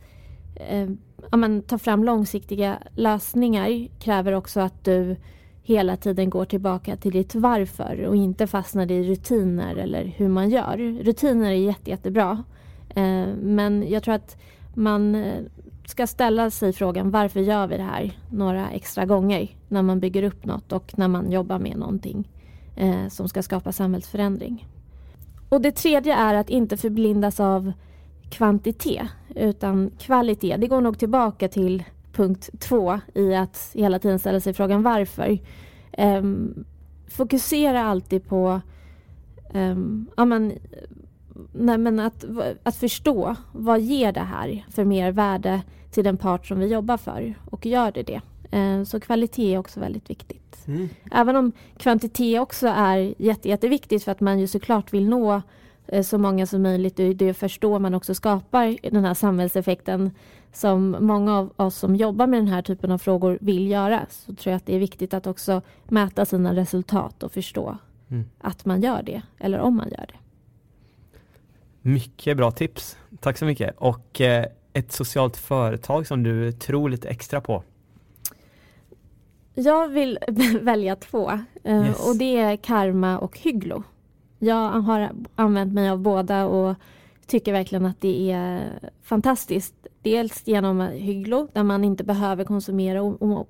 [0.54, 0.88] eh,
[1.30, 5.16] ja, men, ta fram långsiktiga lösningar kräver också att du
[5.62, 10.50] hela tiden går tillbaka till ditt varför och inte fastnar i rutiner eller hur man
[10.50, 10.76] gör.
[11.04, 12.44] Rutiner är jätte, jättebra.
[12.88, 14.36] Eh, men jag tror att
[14.74, 15.42] man eh,
[15.86, 20.22] ska ställa sig frågan varför gör vi det här några extra gånger när man bygger
[20.22, 22.28] upp något och när man jobbar med någonting
[22.76, 24.68] eh, som ska skapa samhällsförändring.
[25.48, 27.72] Och det tredje är att inte förblindas av
[28.30, 30.56] kvantitet utan kvalitet.
[30.56, 35.38] Det går nog tillbaka till punkt två i att hela tiden ställa sig frågan varför.
[35.98, 36.64] Um,
[37.08, 38.60] fokusera alltid på
[39.54, 40.52] um, ja, men,
[41.52, 42.24] nej, men att,
[42.62, 47.34] att förstå vad ger det här för mervärde till den part som vi jobbar för
[47.50, 48.20] och gör det det.
[48.56, 50.66] Eh, så kvalitet är också väldigt viktigt.
[50.66, 50.88] Mm.
[51.12, 55.42] Även om kvantitet också är jätte, jätteviktigt för att man ju såklart vill nå
[55.86, 56.96] eh, så många som möjligt.
[56.96, 60.10] Det är först då man också skapar den här samhällseffekten
[60.52, 64.06] som många av oss som jobbar med den här typen av frågor vill göra.
[64.10, 67.78] Så tror jag att det är viktigt att också mäta sina resultat och förstå
[68.08, 68.24] Mm.
[68.38, 70.18] att man gör det eller om man gör det.
[71.82, 72.96] Mycket bra tips.
[73.20, 73.74] Tack så mycket.
[73.78, 77.62] Och eh, ett socialt företag som du tror lite extra på?
[79.58, 80.18] Jag vill
[80.60, 81.30] välja två
[81.64, 82.08] eh, Yes.
[82.08, 83.82] och det är Karma och Hygglo.
[84.38, 86.74] Jag har använt mig av båda och
[87.26, 89.74] tycker verkligen att det är fantastiskt.
[90.02, 93.02] Dels genom Hygglo där man inte behöver konsumera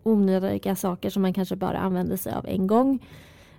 [0.03, 3.07] onödiga saker som man kanske bara använder sig av en gång.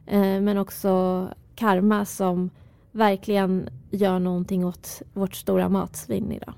[0.06, 2.50] Eh, Men också Karma som
[2.92, 6.54] verkligen gör någonting åt vårt stora matsvinn idag.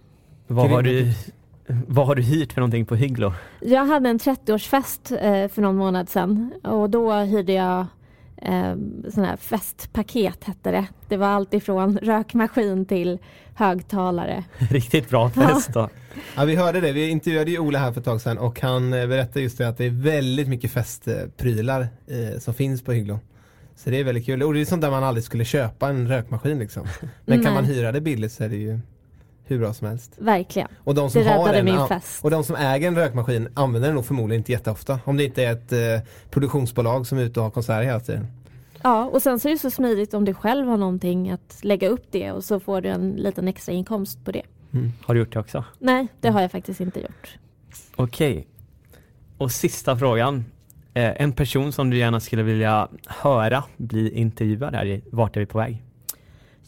[0.48, 1.14] Vad har, du,
[1.88, 3.34] vad har du hyrt för någonting på Hygglo?
[3.62, 7.86] Jag hade en 30-årsfest eh, för någon månad sedan och då hyrde jag
[8.42, 8.76] eh,
[9.14, 10.88] sån här festpaket hette det.
[11.08, 13.20] Det var allt ifrån rökmaskin till
[13.56, 14.44] högtalare.
[14.58, 15.90] Riktigt bra fest då.
[16.36, 16.92] Ja, vi hörde det.
[16.92, 19.68] Vi intervjuade ju Ola här för ett tag sedan och han eh, berättade just det
[19.68, 23.20] att det är väldigt mycket festprylar eh, som finns på Hygglo.
[23.76, 24.44] Så det är väldigt kul.
[24.44, 26.88] Och det är sånt där man aldrig skulle köpa en rökmaskin liksom.
[27.26, 27.54] Men kan Nej.
[27.54, 28.80] man hyra det billigt så är det ju
[29.50, 30.14] hur bra som helst.
[30.18, 30.68] Verkligen.
[30.84, 32.24] Och de som Det har en, min fest.
[32.24, 35.00] och de som äger en rökmaskin använder den nog förmodligen inte jätteofta.
[35.06, 38.28] Om det inte är ett eh, produktionsbolag som är ute och har konserter hela tiden.
[38.84, 41.90] Ja, och sen så är det så smidigt om du själv har någonting att lägga
[41.90, 44.42] upp det och så får du en liten extra inkomst på det.
[45.06, 45.64] Har du gjort det också?
[45.80, 47.38] Nej, det har jag faktiskt inte gjort.
[47.96, 48.48] Okej.
[49.38, 50.46] Och sista frågan.
[50.94, 55.40] Eh, en person som du gärna skulle vilja höra bli intervjuad här, i- vart är
[55.40, 55.84] vi på väg?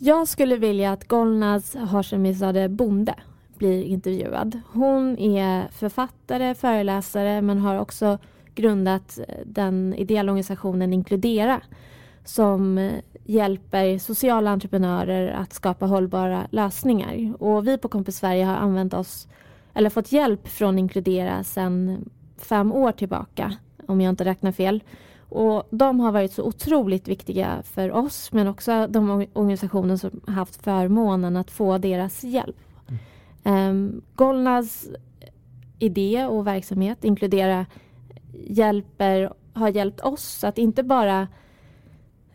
[0.03, 3.15] Jag skulle vilja att Golnaz Hashemizadeh Bonde
[3.57, 4.61] blir intervjuad.
[4.73, 8.17] Hon är författare, föreläsare men har också
[8.55, 11.61] grundat eh, den ideella organisationen Inkludera
[12.25, 12.91] som eh,
[13.25, 17.33] hjälper sociala entreprenörer att skapa hållbara lösningar.
[17.43, 19.27] Och vi på Kompis Sverige har använt oss,
[19.73, 22.05] eller fått hjälp från Inkludera sedan
[22.37, 23.53] fem år tillbaka,
[23.87, 24.83] om jag inte räknar fel.
[25.31, 30.21] Och de har varit så otroligt viktiga för oss men också de or- organisationer som
[30.25, 32.57] har haft förmånen att få deras hjälp.
[33.43, 34.87] Um, Golnas
[35.79, 37.65] idé och verksamhet inkludera
[38.33, 41.27] hjälper, har hjälpt oss att inte bara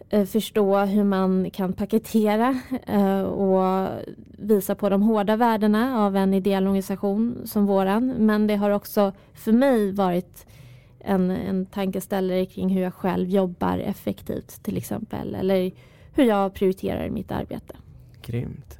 [0.09, 3.89] eh, förstå hur man kan paketera eh, och
[4.39, 8.07] visa på de hårda värdena av en ideell organisation som våran.
[8.07, 10.47] Men det har också för mig varit
[11.07, 15.35] en, en tankeställare kring hur jag själv jobbar effektivt till exempel.
[15.35, 15.73] Eller
[16.13, 17.77] hur jag prioriterar mitt arbete.
[18.23, 18.79] Grymt.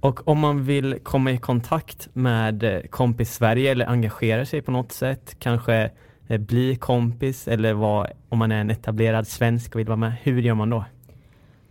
[0.00, 4.70] Och om man vill komma i kontakt med eh, Kompis Sverige eller engagera sig på
[4.70, 5.90] något sätt, kanske
[6.26, 10.12] eh, bli kompis eller vara, om man är en etablerad svensk och vill vara med,
[10.22, 10.84] hur gör man då?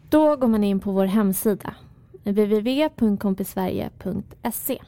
[0.10, 1.76] Då går man in på vår hemsida
[2.24, 4.80] www.kompissverige.se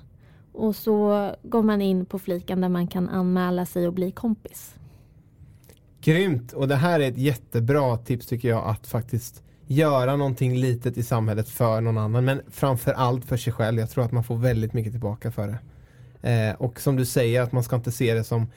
[0.51, 4.75] och så går man in på fliken där man kan anmäla sig och bli kompis.
[6.03, 6.53] Grymt!
[6.53, 11.03] Och det här är ett jättebra tips tycker jag att faktiskt göra någonting litet i
[11.03, 13.79] samhället för någon annan men framför allt för sig själv.
[13.79, 15.59] Jag tror att man får väldigt mycket tillbaka för det.
[16.29, 18.47] Eh, och som du säger att man ska inte se det som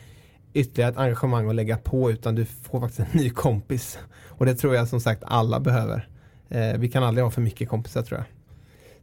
[0.52, 3.98] ytterligare ett engagemang att lägga på utan du får faktiskt en ny kompis.
[4.26, 6.08] Och det tror jag som sagt alla behöver.
[6.48, 8.26] Eh, vi kan aldrig ha för mycket kompisar tror jag.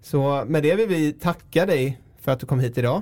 [0.02, 3.02] Så med det vill vi tacka dig för att du kom hit idag.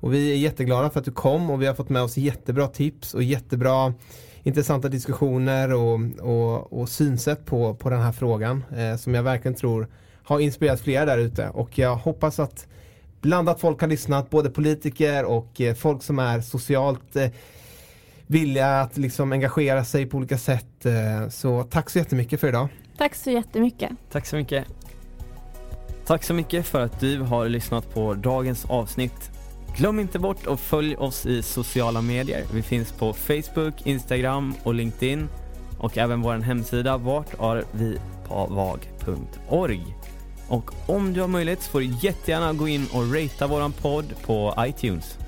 [0.00, 2.68] Och vi är jätteglada för att du kom och vi har fått med oss jättebra
[2.68, 3.94] tips och jättebra
[4.42, 9.54] intressanta diskussioner och, och, och synsätt på, på den här frågan eh, som jag verkligen
[9.54, 9.88] tror
[10.24, 12.66] har inspirerat flera där ute och jag hoppas att
[13.20, 17.28] blandat folk har lyssnat, både politiker och eh, folk som är socialt eh,
[18.26, 20.86] villiga att liksom engagera sig på olika sätt.
[20.86, 22.68] Eh, så tack så jättemycket för idag.
[22.98, 23.90] Tack så jättemycket.
[24.10, 24.64] Tack så mycket.
[26.06, 29.31] Tack så mycket för att du har lyssnat på dagens avsnitt.
[29.76, 32.44] Glöm inte bort att följ oss i sociala medier.
[32.52, 35.28] Vi finns på Facebook, Instagram och LinkedIn
[35.78, 39.96] och även vår hemsida vartarvipavag.org.
[40.48, 44.14] Och om du har möjlighet så får du jättegärna gå in och ratea våran podd
[44.26, 45.18] på iTunes.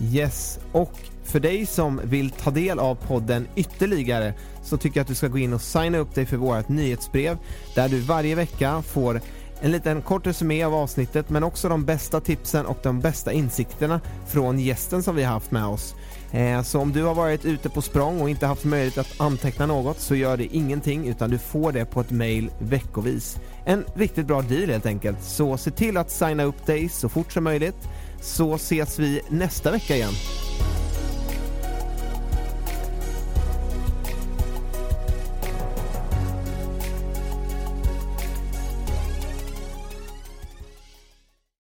[0.00, 0.92] Yes, och
[1.24, 5.28] för dig som vill ta del av podden ytterligare så tycker jag att du ska
[5.28, 7.38] gå in och signa upp dig för vårt nyhetsbrev
[7.74, 9.20] där du varje vecka får
[9.60, 14.00] en liten kort resumé av avsnittet men också de bästa tipsen och de bästa insikterna
[14.26, 15.94] från gästen som vi har haft med oss.
[16.32, 19.66] Eh, så om du har varit ute på språng och inte haft möjlighet att anteckna
[19.66, 23.38] något så gör det ingenting utan du får det på ett mail veckovis.
[23.64, 25.22] En riktigt bra deal helt enkelt.
[25.22, 27.88] Så se till att signa upp dig så fort som möjligt
[28.20, 30.12] så ses vi nästa vecka igen.